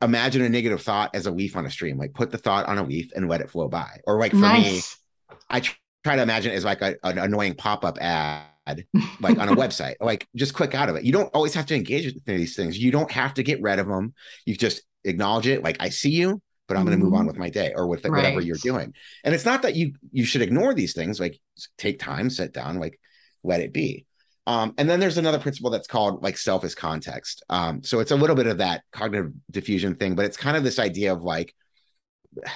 [0.02, 1.98] imagine a negative thought as a leaf on a stream.
[1.98, 4.00] Like, put the thought on a leaf and let it flow by.
[4.06, 4.98] Or, like, for nice.
[5.32, 5.62] me, I
[6.04, 8.86] try to imagine it as like a, an annoying pop up ad
[9.20, 11.76] like on a website like just click out of it you don't always have to
[11.76, 14.14] engage with these things you don't have to get rid of them
[14.46, 17.28] you just acknowledge it like i see you but I'm going to move on mm-hmm.
[17.28, 18.46] with my day or with whatever right.
[18.46, 18.94] you're doing.
[19.24, 21.20] And it's not that you you should ignore these things.
[21.20, 21.40] Like
[21.78, 23.00] take time, sit down, like
[23.44, 24.06] let it be.
[24.46, 27.44] Um, and then there's another principle that's called like self as context.
[27.50, 30.64] Um, so it's a little bit of that cognitive defusion thing, but it's kind of
[30.64, 31.56] this idea of like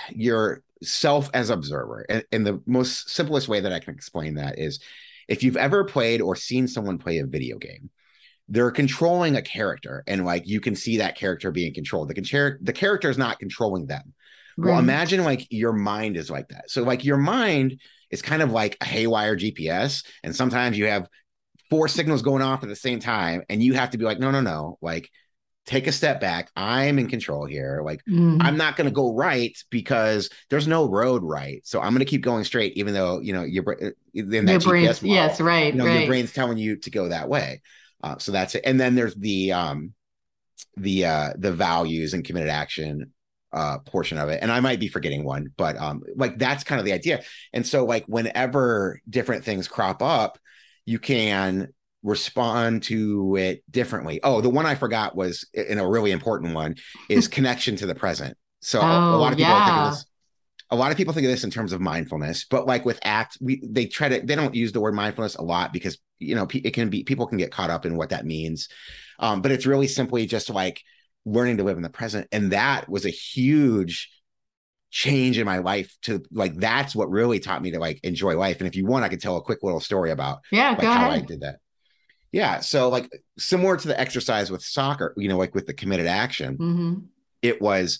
[0.09, 2.05] your self as observer.
[2.09, 4.81] And, and the most simplest way that I can explain that is
[5.27, 7.89] if you've ever played or seen someone play a video game,
[8.49, 12.09] they're controlling a character and like you can see that character being controlled.
[12.09, 14.13] The, con- the character is not controlling them.
[14.57, 14.71] Right.
[14.71, 16.69] Well, imagine like your mind is like that.
[16.71, 21.07] So like your mind is kind of like a haywire GPS, and sometimes you have
[21.69, 24.31] four signals going off at the same time, and you have to be like, no,
[24.31, 25.09] no, no, like
[25.65, 26.49] take a step back.
[26.55, 27.81] I'm in control here.
[27.83, 28.37] Like mm.
[28.41, 31.61] I'm not going to go right because there's no road right.
[31.65, 34.63] So I'm going to keep going straight, even though you know your uh, in that
[34.63, 35.99] your GPS model, yes, right, you know, right.
[35.99, 37.61] Your brain's telling you to go that way.
[38.01, 38.61] Uh, so that's it.
[38.65, 39.93] And then there's the um
[40.75, 43.11] the uh the values and committed action
[43.53, 46.79] uh portion of it and i might be forgetting one but um like that's kind
[46.79, 50.37] of the idea and so like whenever different things crop up
[50.87, 51.67] you can
[52.01, 54.19] respond to it differently.
[54.23, 56.75] Oh the one i forgot was in a really important one
[57.09, 58.35] is connection to the present.
[58.61, 59.65] So oh, a, lot of people yeah.
[59.65, 60.05] think of this
[60.69, 63.37] a lot of people think of this in terms of mindfulness but like with act
[63.39, 66.47] we they try to they don't use the word mindfulness a lot because you know
[66.51, 68.69] it can be people can get caught up in what that means.
[69.19, 70.81] Um, but it's really simply just like
[71.25, 72.27] learning to live in the present.
[72.31, 74.09] And that was a huge
[74.89, 78.59] change in my life to like that's what really taught me to like enjoy life
[78.59, 81.09] and if you want i could tell a quick little story about yeah like, how
[81.09, 81.59] i did that
[82.31, 86.07] yeah so like similar to the exercise with soccer you know like with the committed
[86.07, 86.95] action mm-hmm.
[87.41, 87.99] it was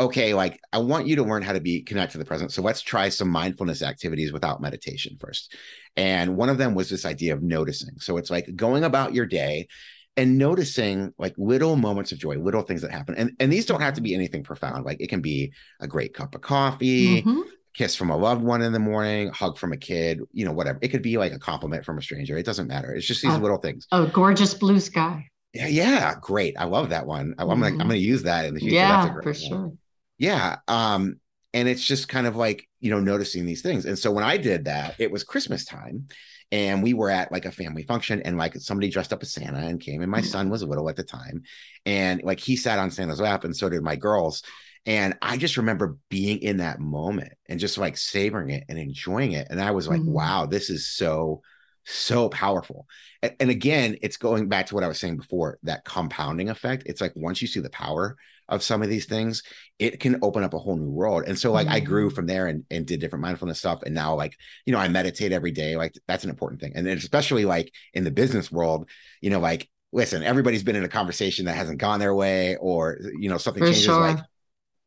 [0.00, 2.52] okay, like I want you to learn how to be connect to the present.
[2.52, 5.54] So let's try some mindfulness activities without meditation first.
[5.96, 8.00] And one of them was this idea of noticing.
[8.00, 9.68] So it's like going about your day
[10.16, 13.14] and noticing like little moments of joy, little things that happen.
[13.16, 14.84] And and these don't have to be anything profound.
[14.84, 17.40] Like it can be a great cup of coffee, mm-hmm.
[17.74, 20.78] kiss from a loved one in the morning, hug from a kid, you know, whatever.
[20.82, 22.36] It could be like a compliment from a stranger.
[22.36, 22.94] It doesn't matter.
[22.94, 23.86] It's just these uh, little things.
[23.92, 25.28] Oh, gorgeous blue sky.
[25.52, 26.56] Yeah, yeah, great.
[26.58, 27.34] I love that one.
[27.38, 27.62] I'm mm-hmm.
[27.62, 28.76] like, I'm gonna use that in the future.
[28.76, 29.34] Yeah, for one.
[29.34, 29.72] sure
[30.18, 31.16] yeah um
[31.52, 34.36] and it's just kind of like you know noticing these things and so when i
[34.36, 36.06] did that it was christmas time
[36.52, 39.58] and we were at like a family function and like somebody dressed up as santa
[39.58, 40.24] and came and my mm.
[40.24, 41.42] son was a little at the time
[41.86, 44.42] and like he sat on santa's lap and so did my girls
[44.86, 49.32] and i just remember being in that moment and just like savoring it and enjoying
[49.32, 50.12] it and i was like mm-hmm.
[50.12, 51.40] wow this is so
[51.86, 52.86] so powerful
[53.22, 56.82] and, and again it's going back to what i was saying before that compounding effect
[56.86, 58.16] it's like once you see the power
[58.48, 59.42] of some of these things,
[59.78, 61.24] it can open up a whole new world.
[61.26, 61.76] And so like mm-hmm.
[61.76, 63.82] I grew from there and, and did different mindfulness stuff.
[63.84, 65.76] And now like, you know, I meditate every day.
[65.76, 66.72] Like that's an important thing.
[66.74, 68.88] And then especially like in the business world,
[69.20, 72.98] you know, like listen, everybody's been in a conversation that hasn't gone their way or
[73.18, 73.84] you know, something For changes.
[73.84, 74.00] Sure.
[74.00, 74.18] Like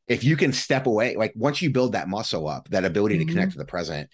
[0.08, 3.28] if you can step away, like once you build that muscle up, that ability mm-hmm.
[3.28, 4.10] to connect to the present,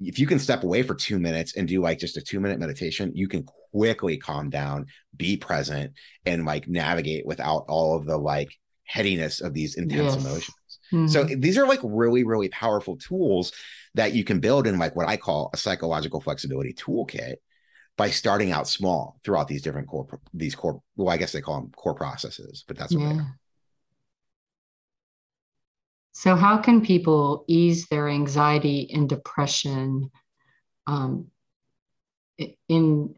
[0.00, 2.58] if you can step away for two minutes and do like just a two minute
[2.58, 5.92] meditation, you can quickly calm down, be present,
[6.26, 8.50] and like navigate without all of the like
[8.84, 10.24] headiness of these intense yes.
[10.24, 10.78] emotions.
[10.92, 11.06] Mm-hmm.
[11.08, 13.52] So these are like really, really powerful tools
[13.94, 17.36] that you can build in like what I call a psychological flexibility toolkit
[17.96, 21.60] by starting out small throughout these different core these core well I guess they call
[21.60, 23.12] them core processes, but that's what yeah.
[23.12, 23.38] they are.
[26.12, 30.10] So how can people ease their anxiety and depression
[30.86, 31.26] um,
[32.68, 33.14] in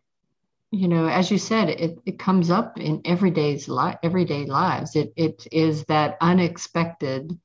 [0.71, 4.97] you know, as you said, it, it comes up in everyday's li- everyday lives.
[4.97, 7.39] It it is that unexpected,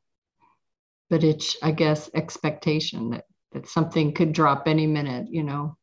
[1.09, 5.27] but it's I guess expectation that that something could drop any minute.
[5.29, 5.77] You know,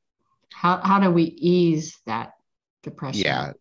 [0.52, 2.32] how how do we ease that
[2.82, 3.20] depression?
[3.20, 3.52] Yeah.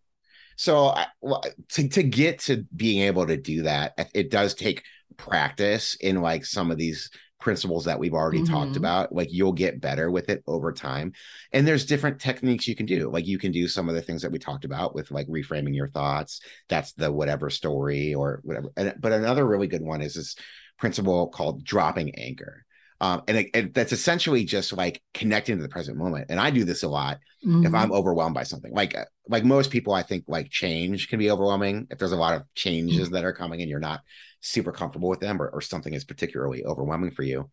[0.56, 4.84] So well, to to get to being able to do that, it does take
[5.18, 7.10] practice in like some of these
[7.40, 8.54] principles that we've already mm-hmm.
[8.54, 11.14] talked about like you'll get better with it over time.
[11.52, 13.10] And there's different techniques you can do.
[13.10, 15.76] Like you can do some of the things that we talked about with like reframing
[15.76, 16.42] your thoughts.
[16.68, 18.70] That's the whatever story or whatever.
[18.76, 20.36] And, but another really good one is this
[20.78, 22.66] principle called dropping anchor
[23.00, 26.50] um, and, it, it, that's essentially just like connecting to the present moment and i
[26.50, 27.66] do this a lot mm-hmm.
[27.66, 31.20] if i'm overwhelmed by something like uh, like most people i think like change can
[31.20, 33.14] be overwhelming if there's a lot of changes mm-hmm.
[33.14, 34.02] that are coming and you're not
[34.42, 37.50] super comfortable with them or, or something is particularly overwhelming for you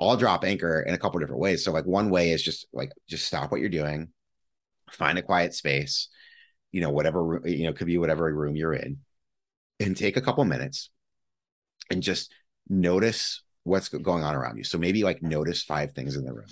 [0.00, 2.92] i'll drop anchor in a couple different ways so like one way is just like
[3.08, 4.08] just stop what you're doing
[4.90, 6.08] find a quiet space
[6.72, 8.98] you know whatever you know could be whatever room you're in
[9.78, 10.90] and take a couple minutes
[11.90, 12.32] and just
[12.68, 16.46] notice what's going on around you so maybe like notice five things in the room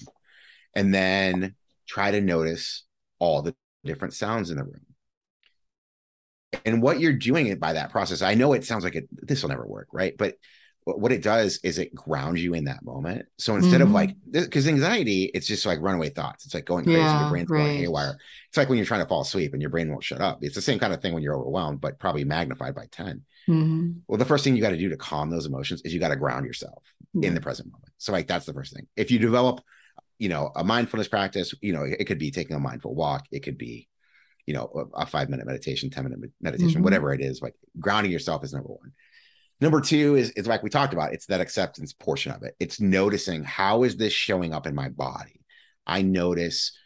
[0.75, 1.55] and then
[1.87, 2.85] try to notice
[3.19, 4.87] all the different sounds in the room
[6.65, 9.43] and what you're doing it by that process i know it sounds like it this
[9.43, 10.35] will never work right but
[10.85, 13.27] what it does is it grounds you in that moment.
[13.39, 13.83] So instead mm-hmm.
[13.83, 16.45] of like, because anxiety, it's just like runaway thoughts.
[16.45, 17.01] It's like going crazy.
[17.01, 17.59] Yeah, your brain's right.
[17.59, 18.19] going haywire.
[18.49, 20.39] It's like when you're trying to fall asleep and your brain won't shut up.
[20.43, 23.23] It's the same kind of thing when you're overwhelmed, but probably magnified by 10.
[23.49, 23.99] Mm-hmm.
[24.07, 26.09] Well, the first thing you got to do to calm those emotions is you got
[26.09, 26.83] to ground yourself
[27.15, 27.25] mm-hmm.
[27.25, 27.93] in the present moment.
[27.99, 28.87] So, like, that's the first thing.
[28.97, 29.61] If you develop,
[30.19, 33.41] you know, a mindfulness practice, you know, it could be taking a mindful walk, it
[33.41, 33.89] could be,
[34.47, 36.85] you know, a, five minute meditation, 10 minute meditation, mm-hmm.
[36.85, 38.93] whatever it is, like grounding yourself is number one.
[39.61, 42.57] Number two is, is like we talked about, it's that acceptance portion of it.
[42.59, 45.41] It's noticing how is this showing up in my body?
[45.87, 46.77] I notice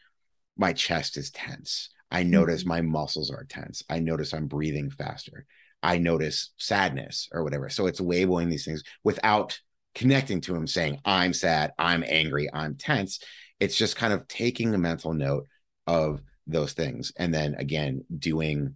[0.57, 1.90] my chest is tense.
[2.11, 2.69] I notice mm-hmm.
[2.69, 3.83] my muscles are tense.
[3.88, 5.47] I notice I'm breathing faster.
[5.87, 7.68] I notice sadness or whatever.
[7.68, 9.57] So it's labeling these things without
[9.94, 13.20] connecting to him saying, I'm sad, I'm angry, I'm tense.
[13.61, 15.46] It's just kind of taking a mental note
[15.87, 17.12] of those things.
[17.16, 18.75] And then again, doing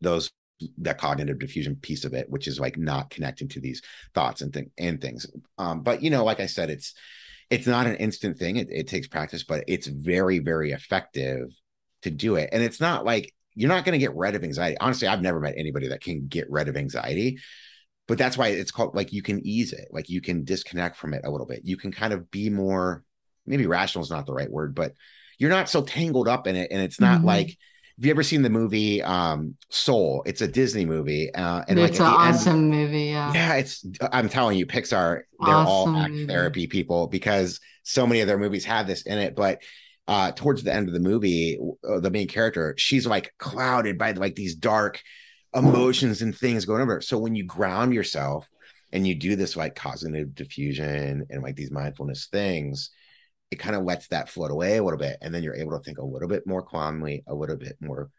[0.00, 0.32] those
[0.78, 3.80] that cognitive defusion piece of it, which is like not connecting to these
[4.12, 5.26] thoughts and, th- and things.
[5.58, 6.92] Um, but you know, like I said, it's
[7.50, 8.56] it's not an instant thing.
[8.56, 11.50] It, it takes practice, but it's very, very effective
[12.02, 12.48] to do it.
[12.50, 14.76] And it's not like you're not going to get rid of anxiety.
[14.78, 17.38] Honestly, I've never met anybody that can get rid of anxiety.
[18.06, 21.12] But that's why it's called like you can ease it, like you can disconnect from
[21.12, 21.62] it a little bit.
[21.64, 23.02] You can kind of be more,
[23.46, 24.92] maybe rational is not the right word, but
[25.38, 26.70] you're not so tangled up in it.
[26.70, 27.26] And it's not mm-hmm.
[27.26, 27.58] like
[27.96, 30.22] have you ever seen the movie um, Soul?
[30.26, 33.04] It's a Disney movie, uh, and it's like an awesome end, movie.
[33.04, 33.54] Yeah, yeah.
[33.54, 35.22] It's I'm telling you, Pixar.
[35.40, 36.26] They're awesome all act movie.
[36.26, 39.34] therapy people because so many of their movies have this in it.
[39.34, 39.62] But
[40.08, 44.12] uh, towards the end of the movie, uh, the main character, she's like clouded by
[44.12, 45.02] like these dark
[45.54, 47.00] emotions and things going over.
[47.00, 48.48] So when you ground yourself
[48.92, 52.90] and you do this like cognitive defusion and like these mindfulness things,
[53.50, 55.82] it kind of lets that float away a little bit and then you're able to
[55.82, 58.10] think a little bit more calmly a little bit more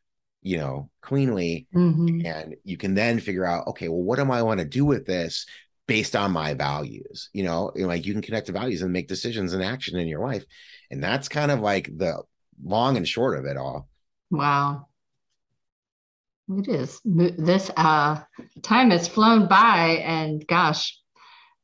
[0.42, 2.26] you know cleanly mm-hmm.
[2.26, 5.06] and you can then figure out okay well what am i want to do with
[5.06, 5.46] this
[5.88, 9.54] based on my values you know like you can connect to values and make decisions
[9.54, 10.46] and action in your life
[10.92, 12.22] and that's kind of like the
[12.64, 13.88] long and short of it all
[14.32, 14.88] wow
[16.50, 18.20] it is this uh
[18.62, 20.98] time has flown by and gosh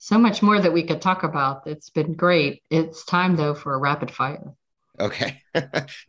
[0.03, 1.65] so much more that we could talk about.
[1.65, 2.62] It's been great.
[2.69, 4.53] It's time though for a rapid fire.
[4.99, 5.41] Okay.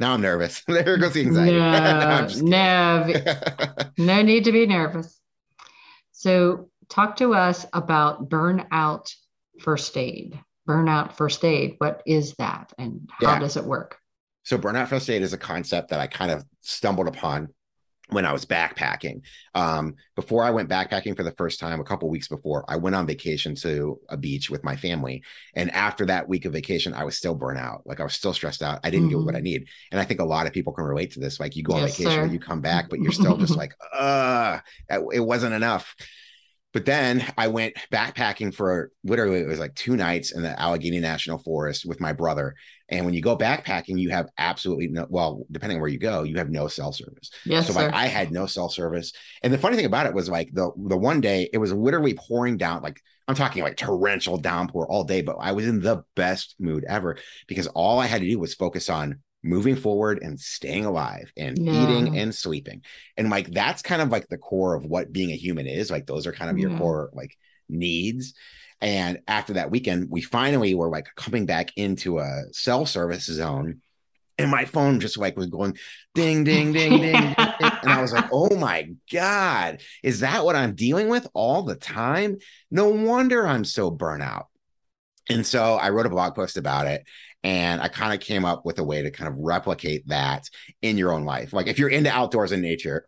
[0.00, 0.62] now I'm nervous.
[0.66, 2.40] there goes the anxiety.
[2.42, 5.16] No, no, no need to be nervous.
[6.10, 9.14] So talk to us about burnout
[9.60, 10.40] first aid.
[10.68, 11.74] Burnout first aid.
[11.78, 13.38] What is that and how yeah.
[13.38, 13.98] does it work?
[14.44, 17.48] So burnout first aid is a concept that I kind of stumbled upon
[18.10, 19.22] when I was backpacking.
[19.54, 22.94] Um, before I went backpacking for the first time, a couple weeks before, I went
[22.94, 25.22] on vacation to a beach with my family.
[25.54, 27.82] And after that week of vacation, I was still burnt out.
[27.86, 28.80] Like I was still stressed out.
[28.84, 29.18] I didn't mm-hmm.
[29.18, 29.44] get what I mm-hmm.
[29.44, 29.68] need.
[29.90, 31.40] And I think a lot of people can relate to this.
[31.40, 33.72] Like you go on yes, vacation and you come back, but you're still just like,
[33.92, 34.58] uh,
[34.90, 35.94] it wasn't enough.
[36.74, 40.98] But then I went backpacking for literally it was like two nights in the Allegheny
[40.98, 42.56] National Forest with my brother.
[42.88, 46.36] And when you go backpacking, you have absolutely no well, depending where you go, you
[46.36, 47.30] have no cell service.
[47.46, 47.68] Yes.
[47.68, 47.94] So like.
[47.94, 49.12] I had no cell service.
[49.42, 52.14] And the funny thing about it was like the the one day it was literally
[52.14, 56.02] pouring down, like I'm talking like torrential downpour all day, but I was in the
[56.16, 60.40] best mood ever because all I had to do was focus on moving forward and
[60.40, 61.82] staying alive and yeah.
[61.82, 62.82] eating and sleeping.
[63.16, 65.90] And like that's kind of like the core of what being a human is.
[65.90, 66.62] Like those are kind of yeah.
[66.62, 66.80] your mm-hmm.
[66.80, 67.36] core like
[67.68, 68.34] needs.
[68.80, 73.80] And after that weekend, we finally were like coming back into a cell service zone.
[74.36, 75.78] And my phone just like was going
[76.14, 77.34] ding, ding, ding, ding, ding.
[77.38, 81.76] And I was like, oh my God, is that what I'm dealing with all the
[81.76, 82.38] time?
[82.70, 84.48] No wonder I'm so burnt out.
[85.28, 87.04] And so I wrote a blog post about it.
[87.42, 90.48] And I kind of came up with a way to kind of replicate that
[90.80, 91.52] in your own life.
[91.52, 93.06] Like if you're into outdoors and nature,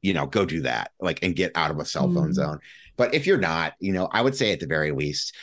[0.00, 2.34] you know, go do that, like, and get out of a cell phone mm.
[2.34, 2.58] zone.
[2.96, 5.34] But if you're not, you know, I would say at the very least,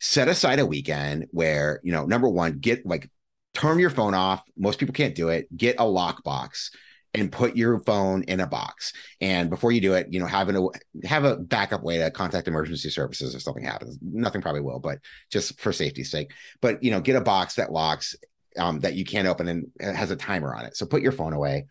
[0.00, 3.08] set aside a weekend where, you know, number one, get like
[3.54, 4.42] turn your phone off.
[4.56, 5.54] Most people can't do it.
[5.56, 6.70] Get a lockbox
[7.14, 8.92] and put your phone in a box.
[9.20, 12.48] And before you do it, you know, having a have a backup way to contact
[12.48, 13.98] emergency services if something happens.
[14.00, 14.98] Nothing probably will, but
[15.30, 16.32] just for safety's sake.
[16.60, 18.16] But you know, get a box that locks
[18.58, 20.76] um, that you can't open and has a timer on it.
[20.76, 21.66] So put your phone away.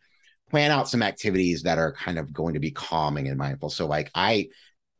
[0.50, 3.70] Plan out some activities that are kind of going to be calming and mindful.
[3.70, 4.50] So like I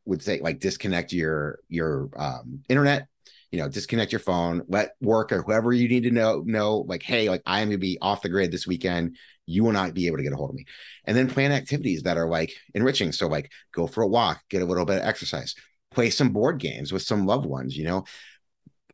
[0.06, 3.06] would say, like disconnect your your um, internet
[3.52, 7.02] you know disconnect your phone let work or whoever you need to know know like
[7.02, 10.16] hey like i'm gonna be off the grid this weekend you will not be able
[10.16, 10.64] to get a hold of me
[11.04, 14.62] and then plan activities that are like enriching so like go for a walk get
[14.62, 15.54] a little bit of exercise
[15.90, 18.04] play some board games with some loved ones you know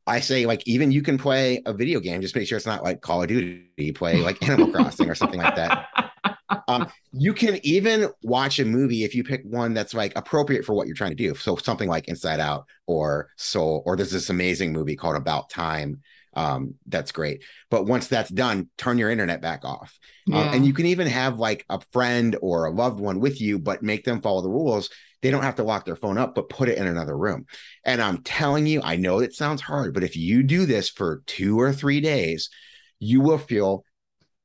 [0.09, 2.83] I say like even you can play a video game, just make sure it's not
[2.83, 5.87] like Call of Duty, play like Animal Crossing or something like that.
[6.67, 10.73] um, you can even watch a movie if you pick one that's like appropriate for
[10.73, 11.35] what you're trying to do.
[11.35, 16.01] So something like Inside Out or Soul, or there's this amazing movie called About Time.
[16.39, 17.43] Um, that's great.
[17.69, 19.99] But once that's done, turn your internet back off.
[20.25, 20.39] Yeah.
[20.39, 23.59] Um, and you can even have like a friend or a loved one with you,
[23.59, 24.89] but make them follow the rules.
[25.21, 27.47] They don't have to lock their phone up, but put it in another room.
[27.85, 31.25] And I'm telling you, I know it sounds hard, but if you do this for
[31.27, 32.51] two or three days,
[33.01, 33.83] you will feel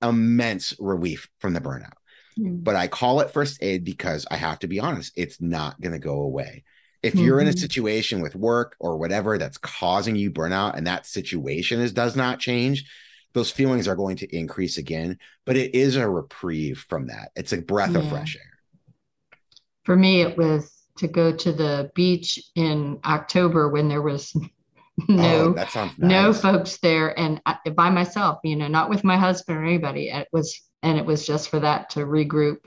[0.01, 1.93] immense relief from the burnout.
[2.39, 2.63] Mm.
[2.63, 5.93] But I call it first aid because I have to be honest, it's not going
[5.93, 6.63] to go away.
[7.04, 7.42] If you're mm-hmm.
[7.42, 7.60] in a mm-hmm.
[7.60, 12.39] situation with work or whatever that's causing you burnout and that situation is does not
[12.39, 12.86] change,
[13.34, 17.32] those feelings are going to increase again, but it is a reprieve from that.
[17.36, 18.00] It's a breath yeah.
[18.00, 19.39] of fresh air.
[19.84, 24.34] For me, it was to go to the beach in October when there was
[25.08, 26.10] no oh, that sounds nice.
[26.10, 30.10] no folks there and I, by myself you know not with my husband or anybody
[30.10, 32.60] it was and it was just for that to regroup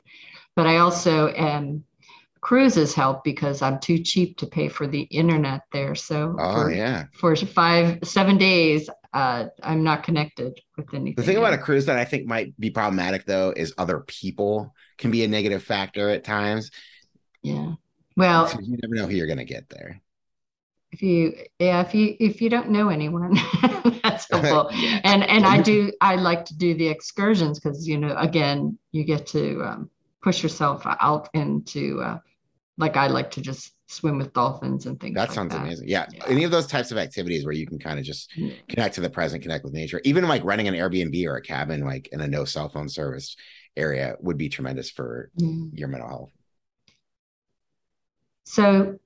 [0.56, 1.84] but i also am
[2.46, 5.96] cruises help because i'm too cheap to pay for the internet there.
[5.96, 7.06] So oh for, yeah.
[7.12, 11.86] for five seven days uh, i'm not connected with anything the thing about a cruise
[11.86, 16.08] that i think might be problematic though is other people can be a negative factor
[16.08, 16.70] at times.
[17.42, 17.72] Yeah.
[18.16, 20.00] Well so you never know who you're going to get there.
[20.92, 23.34] if you yeah if you if you don't know anyone
[24.04, 24.70] that's helpful.
[24.70, 25.00] Yeah.
[25.02, 29.02] and and i do i like to do the excursions because you know again you
[29.02, 29.90] get to um,
[30.22, 32.18] push yourself out into uh,
[32.78, 35.62] like i like to just swim with dolphins and things that like sounds that.
[35.62, 36.06] amazing yeah.
[36.12, 36.24] yeah.
[36.26, 38.32] any of those types of activities where you can kind of just
[38.68, 41.84] connect to the present connect with nature even like renting an airbnb or a cabin
[41.84, 43.36] like in a no cell phone service
[43.76, 45.30] area would be tremendous for
[45.72, 46.32] your mental health
[48.44, 48.98] so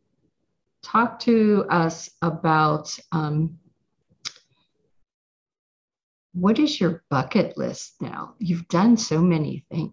[0.82, 3.58] talk to us about um,
[6.32, 8.34] what is your bucket list now?
[8.38, 9.92] You've done so many things.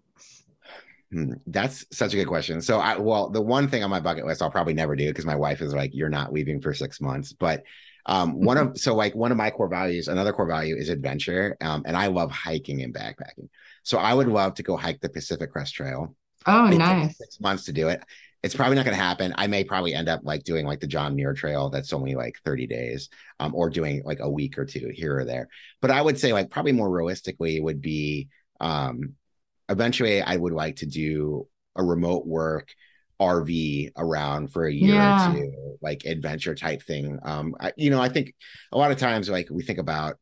[1.11, 2.61] Hmm, that's such a good question.
[2.61, 5.25] So, I well, the one thing on my bucket list I'll probably never do because
[5.25, 7.63] my wife is like, "You're not leaving for six months." But
[8.05, 11.55] um, one of so like one of my core values, another core value is adventure,
[11.61, 13.49] um, and I love hiking and backpacking.
[13.83, 16.13] So I would love to go hike the Pacific Crest Trail.
[16.45, 17.17] Oh, nice!
[17.17, 18.03] Six months to do it
[18.43, 19.33] it's probably not going to happen.
[19.37, 22.39] I may probably end up like doing like the John Muir Trail that's only like
[22.45, 25.49] 30 days, um, or doing like a week or two here or there.
[25.81, 28.29] But I would say like probably more realistically would be
[28.61, 29.15] um,
[29.69, 32.73] eventually I would like to do a remote work
[33.19, 35.32] RV around for a year yeah.
[35.32, 37.19] or two, like adventure type thing.
[37.23, 38.36] Um, I, you know, I think
[38.71, 40.17] a lot of times like we think about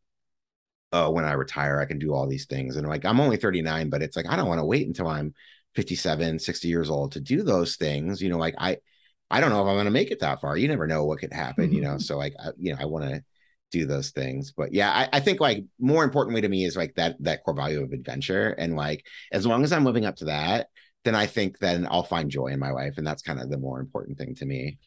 [0.91, 2.77] oh, when I retire, I can do all these things.
[2.77, 5.33] And like, I'm only 39, but it's like, I don't want to wait until I'm
[5.75, 8.77] 57 60 years old to do those things you know like i
[9.29, 11.19] i don't know if i'm going to make it that far you never know what
[11.19, 11.99] could happen you know mm-hmm.
[11.99, 13.23] so like I, you know i want to
[13.71, 14.51] do those things.
[14.51, 17.55] But yeah I, I think like more importantly to me is like that that core
[17.55, 18.49] value of adventure.
[18.49, 20.67] And like as long as i'm living up to that
[21.03, 22.93] then i think then i'll find joy in my life.
[22.97, 24.79] And that's kind of the more important thing to me.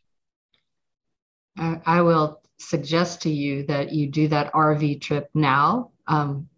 [1.56, 5.90] I, I will suggest to you that you do that rv trip now.
[6.06, 6.48] Um,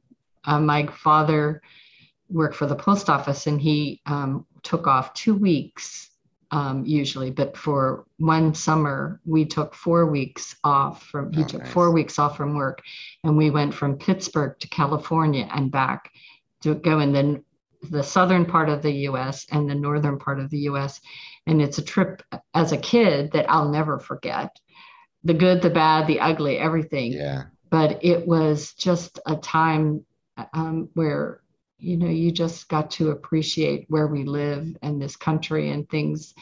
[0.44, 1.60] uh, my father
[2.28, 6.09] worked for the post office and he um, took off two weeks
[6.50, 11.32] um, usually, but for one summer we took four weeks off from.
[11.32, 11.72] He oh, took nice.
[11.72, 12.82] four weeks off from work,
[13.24, 16.10] and we went from Pittsburgh to California and back
[16.62, 17.42] to go in the
[17.82, 19.46] the southern part of the U.S.
[19.50, 21.00] and the northern part of the U.S.
[21.46, 24.54] And it's a trip as a kid that I'll never forget.
[25.24, 27.12] The good, the bad, the ugly, everything.
[27.12, 27.44] Yeah.
[27.70, 30.04] But it was just a time
[30.52, 31.40] um, where
[31.80, 36.34] you know you just got to appreciate where we live and this country and things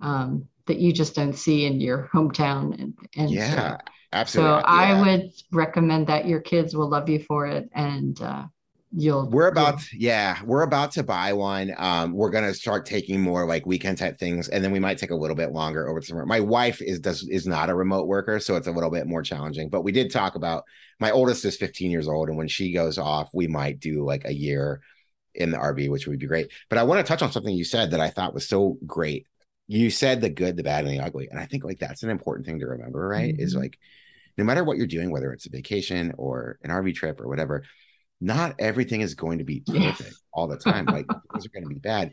[0.00, 2.80] um, that you just don't see in your hometown.
[2.80, 3.78] And, and yeah so,
[4.12, 4.52] absolutely.
[4.52, 4.64] So yeah.
[4.66, 7.70] i would recommend that your kids will love you for it.
[7.74, 8.46] And uh,
[8.94, 10.02] you'll we're about you'll...
[10.02, 11.74] yeah we're about to buy one.
[11.78, 15.10] Um we're gonna start taking more like weekend type things and then we might take
[15.10, 16.26] a little bit longer over the summer.
[16.26, 19.22] My wife is does is not a remote worker so it's a little bit more
[19.22, 20.64] challenging but we did talk about
[21.00, 24.24] my oldest is 15 years old and when she goes off we might do like
[24.24, 24.80] a year
[25.34, 26.50] in the rv which would be great.
[26.68, 29.26] But i want to touch on something you said that i thought was so great.
[29.68, 32.10] You said the good the bad and the ugly and i think like that's an
[32.10, 33.32] important thing to remember right?
[33.32, 33.42] Mm-hmm.
[33.42, 33.78] is like
[34.36, 37.64] no matter what you're doing whether it's a vacation or an rv trip or whatever
[38.22, 40.86] not everything is going to be perfect all the time.
[40.86, 42.12] Like things are going to be bad.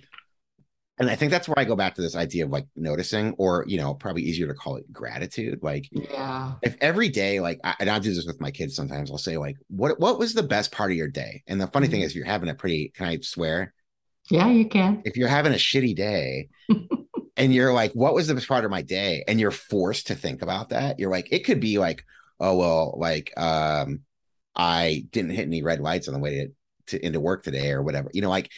[0.97, 3.64] And I think that's where I go back to this idea of like noticing, or
[3.68, 5.60] you know, probably easier to call it gratitude.
[5.62, 9.10] Like, yeah, if every day, like, I, and I do this with my kids sometimes.
[9.10, 11.86] I'll say like, "What what was the best part of your day?" And the funny
[11.86, 11.93] mm-hmm.
[11.93, 12.91] thing is, if you're having a pretty.
[12.93, 13.74] Can I swear?
[14.30, 15.01] Yeah, you can.
[15.05, 16.49] If you're having a shitty day,
[17.38, 20.16] and you're like, "What was the best part of my day?" and you're forced to
[20.16, 22.03] think about that, you're like, it could be like,
[22.41, 24.01] "Oh well, like, um,
[24.55, 26.35] I didn't hit any red lights on the way
[26.87, 28.09] to, to into work today or whatever.
[28.13, 28.49] You know, like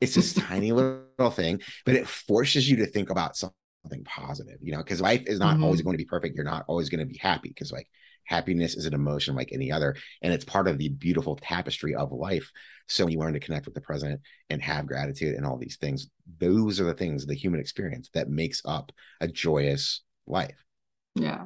[0.00, 4.72] It's this tiny little thing, but it forces you to think about something positive, you
[4.72, 5.64] know, because life is not mm-hmm.
[5.64, 6.36] always going to be perfect.
[6.36, 7.88] You're not always going to be happy because like
[8.24, 12.12] happiness is an emotion like any other and it's part of the beautiful tapestry of
[12.12, 12.50] life
[12.88, 14.20] so you learn to connect with the present
[14.50, 18.28] and have gratitude and all these things those are the things the human experience that
[18.28, 20.64] makes up a joyous life
[21.14, 21.44] yeah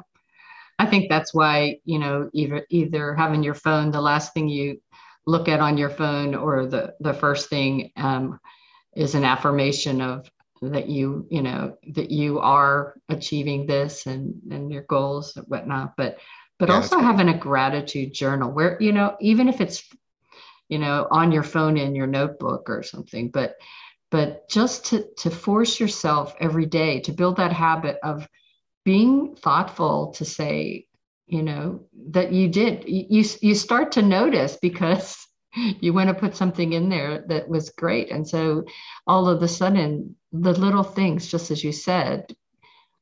[0.79, 4.81] i think that's why you know either either having your phone the last thing you
[5.29, 8.41] look at on your phone or the the first thing um,
[8.97, 10.29] is an affirmation of
[10.63, 15.95] that you you know that you are achieving this and and your goals and whatnot.
[15.97, 16.19] But
[16.59, 19.89] but yeah, also having a gratitude journal where you know even if it's
[20.69, 23.57] you know on your phone in your notebook or something but
[24.11, 28.27] but just to to force yourself every day to build that habit of
[28.89, 30.87] being thoughtful to say
[31.27, 31.81] you know
[32.11, 35.29] that you did you you start to notice because
[35.81, 38.11] you want to put something in there that was great.
[38.11, 38.65] And so
[39.07, 42.35] all of a sudden the little things just as you said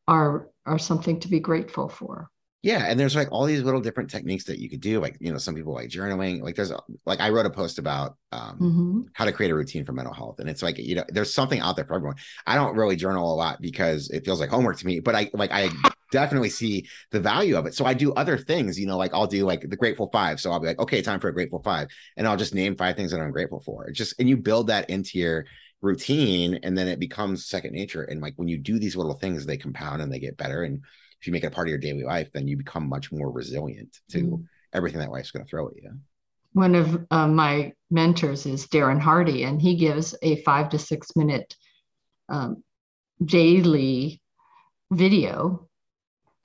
[0.09, 2.30] are are something to be grateful for
[2.67, 5.31] yeah and there's like all these little different techniques that you could do like you
[5.31, 6.73] know some people like journaling like there's
[7.05, 9.01] like i wrote a post about um, mm-hmm.
[9.12, 11.61] how to create a routine for mental health and it's like you know there's something
[11.61, 12.17] out there for everyone.
[12.45, 15.31] I don't really journal a lot because it feels like homework to me but i
[15.33, 15.71] like i
[16.12, 17.75] definitely see the value of it.
[17.75, 20.41] So i do other things you know like i'll do like the grateful five.
[20.41, 21.87] So i'll be like okay time for a grateful five
[22.17, 23.87] and i'll just name five things that i'm grateful for.
[23.87, 25.47] It's just and you build that into your
[25.83, 29.47] routine and then it becomes second nature and like when you do these little things
[29.47, 30.83] they compound and they get better and
[31.21, 33.31] if you make it a part of your daily life, then you become much more
[33.31, 35.91] resilient to mm everything that life's going to throw at you.
[36.53, 41.17] One of uh, my mentors is Darren Hardy, and he gives a five to six
[41.17, 41.55] minute
[42.29, 42.62] um,
[43.25, 44.21] daily
[44.91, 45.69] video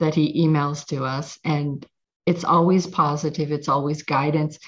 [0.00, 1.38] that he emails to us.
[1.44, 1.86] And
[2.26, 4.58] it's always positive, it's always guidance,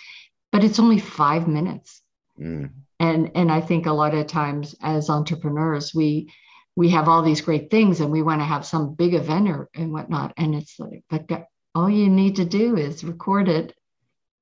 [0.53, 2.03] but it's only five minutes.
[2.39, 2.71] Mm.
[3.01, 6.33] And, and I think a lot of times as entrepreneurs, we
[6.77, 9.69] we have all these great things and we want to have some big event or
[9.75, 10.33] and whatnot.
[10.37, 13.75] And it's like, but all you need to do is record it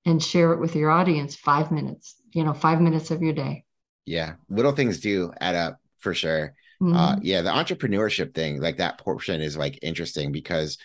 [0.05, 3.64] and share it with your audience five minutes, you know, five minutes of your day.
[4.07, 4.35] Yeah.
[4.49, 6.55] Little things do add up for sure.
[6.80, 6.97] Uh, mm-hmm.
[6.97, 7.43] Uh, yeah.
[7.43, 10.78] The entrepreneurship thing, like that portion is like interesting because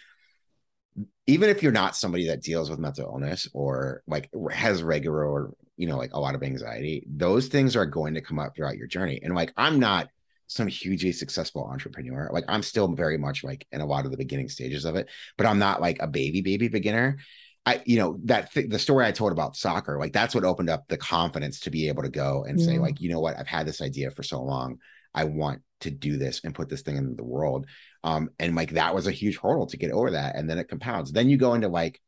[1.26, 5.54] even if you're not somebody that deals with mental illness or like has regular or,
[5.76, 8.78] you know, like a lot of anxiety, those things are going to come up throughout
[8.78, 9.20] your journey.
[9.24, 10.10] And like, I'm not,
[10.48, 12.30] some hugely successful entrepreneur.
[12.32, 15.10] Like I'm still very much like in a lot of the beginning stages of it,
[15.38, 17.18] but I'm not like a baby baby beginner.
[17.66, 20.70] I, you know, that th- the story I told about soccer, like that's what opened
[20.70, 22.66] up the confidence to be able to go and yeah.
[22.66, 24.80] say, like, you know what, I've had this idea for so long.
[25.14, 27.66] I want to do this and put this thing in the world.
[28.06, 30.38] Um, and like that was a huge hurdle to get over that.
[30.38, 31.12] And then it compounds.
[31.12, 32.00] Then you go into like,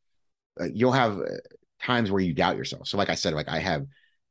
[0.58, 1.26] uh, you'll have uh,
[1.82, 2.88] times where you doubt yourself.
[2.88, 3.84] So, like I said, like I have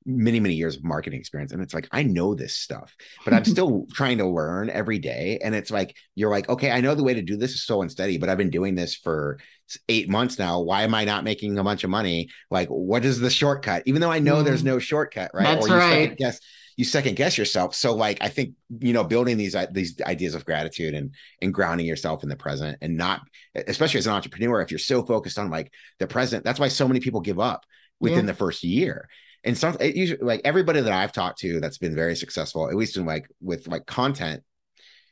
[0.05, 2.95] many many years of marketing experience and it's like i know this stuff
[3.25, 6.81] but i'm still trying to learn every day and it's like you're like okay i
[6.81, 9.39] know the way to do this is so unsteady but i've been doing this for
[9.87, 13.19] eight months now why am i not making a bunch of money like what is
[13.19, 14.45] the shortcut even though i know mm.
[14.45, 15.91] there's no shortcut right That's or you right.
[15.91, 16.39] second guess
[16.79, 20.45] you second guess yourself so like i think you know building these these ideas of
[20.45, 23.19] gratitude and and grounding yourself in the present and not
[23.67, 26.87] especially as an entrepreneur if you're so focused on like the present that's why so
[26.87, 27.65] many people give up
[27.99, 28.31] within yeah.
[28.31, 29.09] the first year
[29.43, 32.75] and some it usually like everybody that I've talked to that's been very successful, at
[32.75, 34.43] least in like with like content,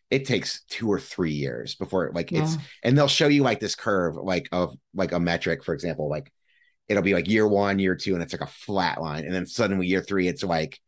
[0.09, 2.43] it takes two or three years before like yeah.
[2.43, 6.09] it's and they'll show you like this curve like of like a metric, for example,
[6.09, 6.31] like
[6.87, 9.45] it'll be like year one, year two, and it's like a flat line, and then
[9.45, 10.79] suddenly year three, it's like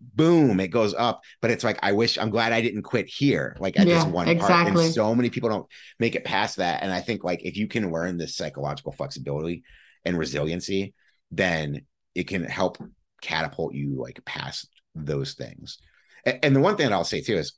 [0.00, 1.22] boom, it goes up.
[1.40, 4.04] But it's like I wish I'm glad I didn't quit here, like at yeah, this
[4.04, 4.72] one exactly.
[4.72, 4.84] part.
[4.84, 5.66] And so many people don't
[5.98, 6.82] make it past that.
[6.82, 9.62] And I think like if you can learn this psychological flexibility
[10.04, 10.94] and resiliency,
[11.30, 11.82] then
[12.14, 12.78] it can help
[13.20, 15.78] catapult you like past those things.
[16.24, 17.54] And, and the one thing that I'll say too is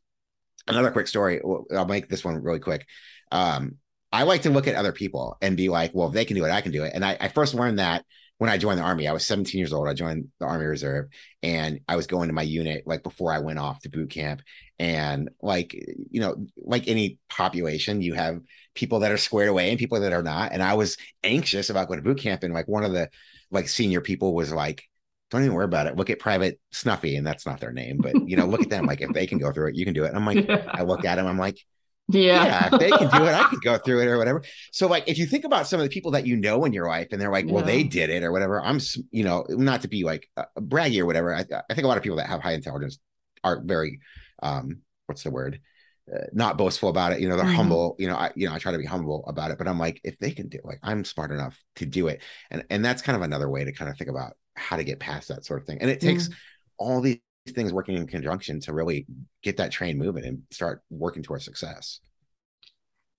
[0.67, 1.41] another quick story.
[1.73, 2.87] I'll make this one really quick.
[3.31, 3.77] Um,
[4.13, 6.45] I like to look at other people and be like, well, if they can do
[6.45, 6.93] it, I can do it.
[6.95, 8.05] And I, I first learned that
[8.43, 9.07] when I joined the army.
[9.07, 9.87] I was 17 years old.
[9.87, 11.07] I joined the Army Reserve
[11.45, 14.43] and I was going to my unit like before I went off to boot camp.
[14.81, 15.73] And like,
[16.11, 18.41] you know, like any population, you have
[18.75, 20.51] people that are squared away and people that are not.
[20.51, 22.43] And I was anxious about going to boot camp.
[22.43, 23.11] And like one of the
[23.53, 24.83] like senior people was like,
[25.31, 25.95] don't even worry about it.
[25.95, 28.87] Look at Private Snuffy, and that's not their name, but you know, look at them.
[28.87, 30.09] Like if they can go through it, you can do it.
[30.09, 30.67] And I'm like, yeah.
[30.69, 31.59] I look at him, I'm like,
[32.09, 32.45] yeah.
[32.45, 34.43] yeah, if they can do it, I can go through it or whatever.
[34.73, 36.89] So, like, if you think about some of the people that you know in your
[36.89, 37.67] life, and they're like, well, yeah.
[37.67, 38.61] they did it or whatever.
[38.63, 38.81] I'm,
[39.11, 41.35] you know, not to be like uh, braggy or whatever.
[41.35, 42.99] I, I think a lot of people that have high intelligence
[43.45, 44.01] are very,
[44.43, 45.61] um, what's the word?
[46.13, 47.21] Uh, not boastful about it.
[47.21, 47.55] You know, they're mm-hmm.
[47.55, 47.97] humble.
[47.99, 50.01] You know, I you know I try to be humble about it, but I'm like,
[50.03, 53.03] if they can do it, like I'm smart enough to do it, and and that's
[53.03, 55.61] kind of another way to kind of think about how to get past that sort
[55.61, 55.79] of thing.
[55.81, 56.29] And it takes
[56.77, 57.19] all these
[57.51, 59.07] things working in conjunction to really
[59.43, 62.01] get that train moving and start working towards success.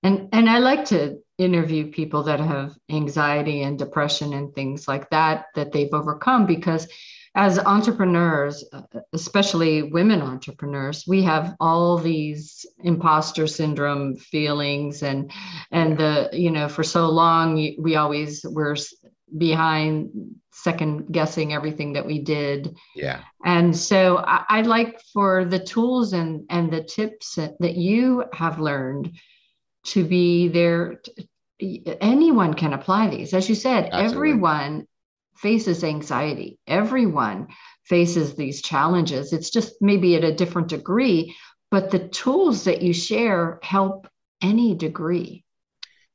[0.01, 5.09] And and I like to interview people that have anxiety and depression and things like
[5.09, 6.87] that that they've overcome because
[7.35, 8.63] as entrepreneurs,
[9.11, 15.31] especially women entrepreneurs, we have all these imposter syndrome feelings and
[15.71, 18.75] and the you know for so long we always were
[19.37, 20.11] behind
[20.51, 22.77] second guessing everything that we did.
[22.95, 23.21] Yeah.
[23.43, 28.59] And so I, I like for the tools and and the tips that, you have
[28.59, 29.11] learned
[29.85, 31.01] to be there.
[31.59, 33.33] anyone can apply these.
[33.33, 34.05] As you said, Absolutely.
[34.05, 34.87] everyone
[35.35, 36.59] faces anxiety.
[36.67, 37.47] Everyone
[37.85, 39.33] faces these challenges.
[39.33, 41.35] It's just maybe at a different degree,
[41.71, 44.07] but the tools that you share help
[44.41, 45.42] any degree.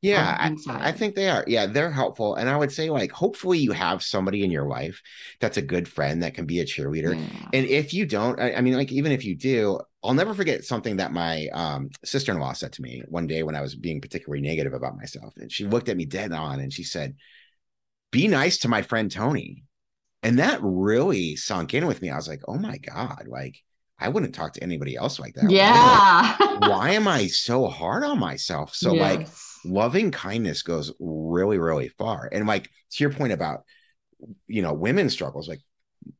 [0.01, 1.43] Yeah, I, I, think they are.
[1.49, 2.37] Yeah, they're helpful.
[2.37, 5.03] And I would say, like, hopefully you have somebody in your life
[5.41, 7.17] that's a good friend that can be a cheerleader.
[7.17, 7.49] Yeah.
[7.53, 10.65] And if you don't, I, I, mean, like, even if you do, I'll never forget
[10.65, 13.75] something that my um, sister in law said to me one day when I was
[13.75, 15.35] being particularly negative about myself.
[15.37, 17.17] And she looked at me dead on and she said,
[18.13, 19.65] Be nice to my friend Tony.
[20.23, 22.11] And that really sunk in with me.
[22.11, 23.57] I was like, Oh my God, like,
[23.99, 25.51] I wouldn't talk to anybody else like that.
[25.51, 26.37] Yeah.
[26.37, 28.77] Why, why am I so hard on myself?
[28.77, 29.01] So, yes.
[29.01, 29.29] like,
[29.69, 32.29] loving kindness goes really, really far.
[32.33, 33.65] And like to your point about,
[34.47, 35.61] you know, women's struggles, like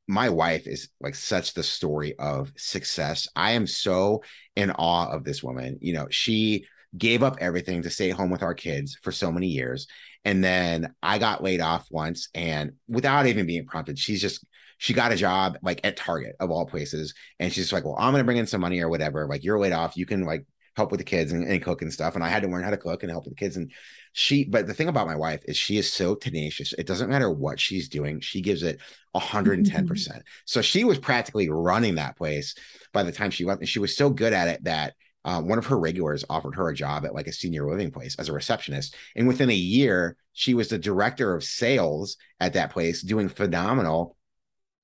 [0.07, 3.29] my wife is like such the story of success.
[3.35, 4.23] I am so
[4.57, 5.79] in awe of this woman.
[5.81, 9.49] You know, she gave up everything to stay home with our kids for so many
[9.49, 9.87] years.
[10.25, 14.45] And then I got laid off once and without even being prompted, she's just
[14.79, 17.15] she got a job like at Target of all places.
[17.41, 19.27] And she's like, Well, I'm gonna bring in some money or whatever.
[19.27, 19.97] Like you're laid off.
[19.97, 20.47] You can like
[20.79, 22.15] help with the kids and, and, cook and stuff.
[22.15, 23.57] And I had to learn how to cook and help with the kids.
[23.57, 23.73] And
[24.13, 26.73] she, but the thing about my wife is she is so tenacious.
[26.73, 28.81] It doesn't matter what she's doing, she gives it
[29.15, 29.87] 110%.
[29.87, 32.55] percent so she was practically running that place
[32.93, 33.61] by the time she left.
[33.61, 36.69] And she was so good at it that uh, one of her regulars offered her
[36.69, 38.95] a job at like a senior living place as a receptionist.
[39.17, 44.17] And within a year, she was the director of sales at that place, doing phenomenal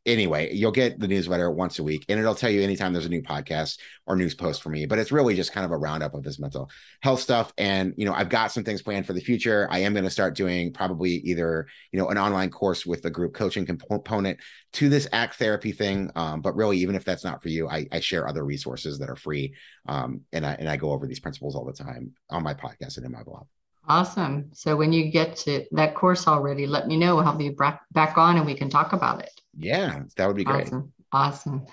[0.06, 3.10] anyway, you'll get the newsletter once a week and it'll tell you anytime there's a
[3.10, 4.86] new podcast or news post for me.
[4.86, 7.52] But it's really just kind of a roundup of this mental health stuff.
[7.58, 9.66] And, you know, I've got some things planned for the future.
[9.70, 13.10] I am going to start doing probably either, you know, an online course with the
[13.10, 14.38] group coaching component
[14.74, 16.10] to this ACT therapy thing.
[16.14, 19.10] Um, but really, even if that's not for you, I, I share other resources that
[19.10, 19.54] are free.
[19.86, 22.96] Um, and I, and I go over these principles all the time on my podcast
[22.96, 23.46] and in my blog.
[23.86, 24.50] Awesome.
[24.54, 27.18] So when you get to that course already, let me know.
[27.18, 29.40] I'll be back on and we can talk about it.
[29.58, 30.66] Yeah, that would be great.
[30.66, 30.92] Awesome.
[31.12, 31.66] Awesome.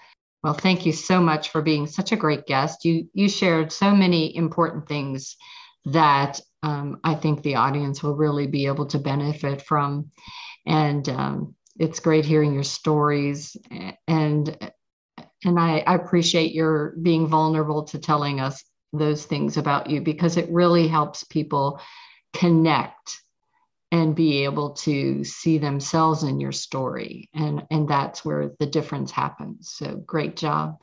[0.44, 2.86] Well, thank you so much for being such a great guest.
[2.86, 5.36] You you shared so many important things
[5.86, 10.12] that um, I think the audience will really be able to benefit from,
[10.66, 13.56] and um, it's great hearing your stories.
[14.08, 14.58] And
[15.44, 18.64] And I, I appreciate your being vulnerable to telling us
[18.94, 21.80] those things about you because it really helps people
[22.34, 23.22] connect
[23.92, 27.30] and be able to see themselves in your story.
[27.34, 29.74] And and that's where the difference happens.
[29.76, 30.78] So great job.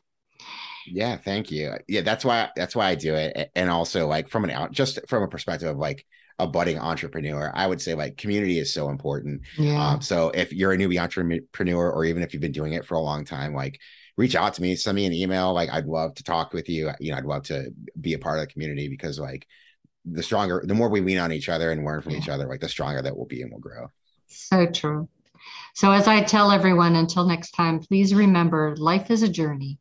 [0.87, 1.73] Yeah thank you.
[1.89, 3.51] Yeah that's why that's why i do it.
[3.55, 6.05] And also like from an out just from a perspective of like
[6.41, 9.43] a budding entrepreneur i would say like community is so important.
[9.57, 9.93] Yeah.
[9.93, 12.95] Um, so if you're a newbie entrepreneur or even if you've been doing it for
[12.95, 13.81] a long time like
[14.17, 15.55] reach out to me send me an email.
[15.55, 16.91] Like i'd love to talk with you.
[17.01, 19.47] You know i'd love to be a part of the community because like
[20.13, 22.19] the stronger, the more we lean on each other and learn from yeah.
[22.19, 23.91] each other, like the stronger that we'll be and we'll grow.
[24.27, 25.09] So true.
[25.75, 29.79] So, as I tell everyone, until next time, please remember life is a journey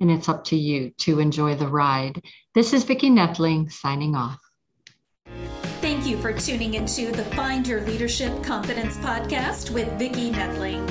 [0.00, 2.22] and it's up to you to enjoy the ride.
[2.54, 4.38] This is Vicki Nedling signing off.
[5.80, 10.90] Thank you for tuning into the Find Your Leadership Confidence podcast with Vicki Nedling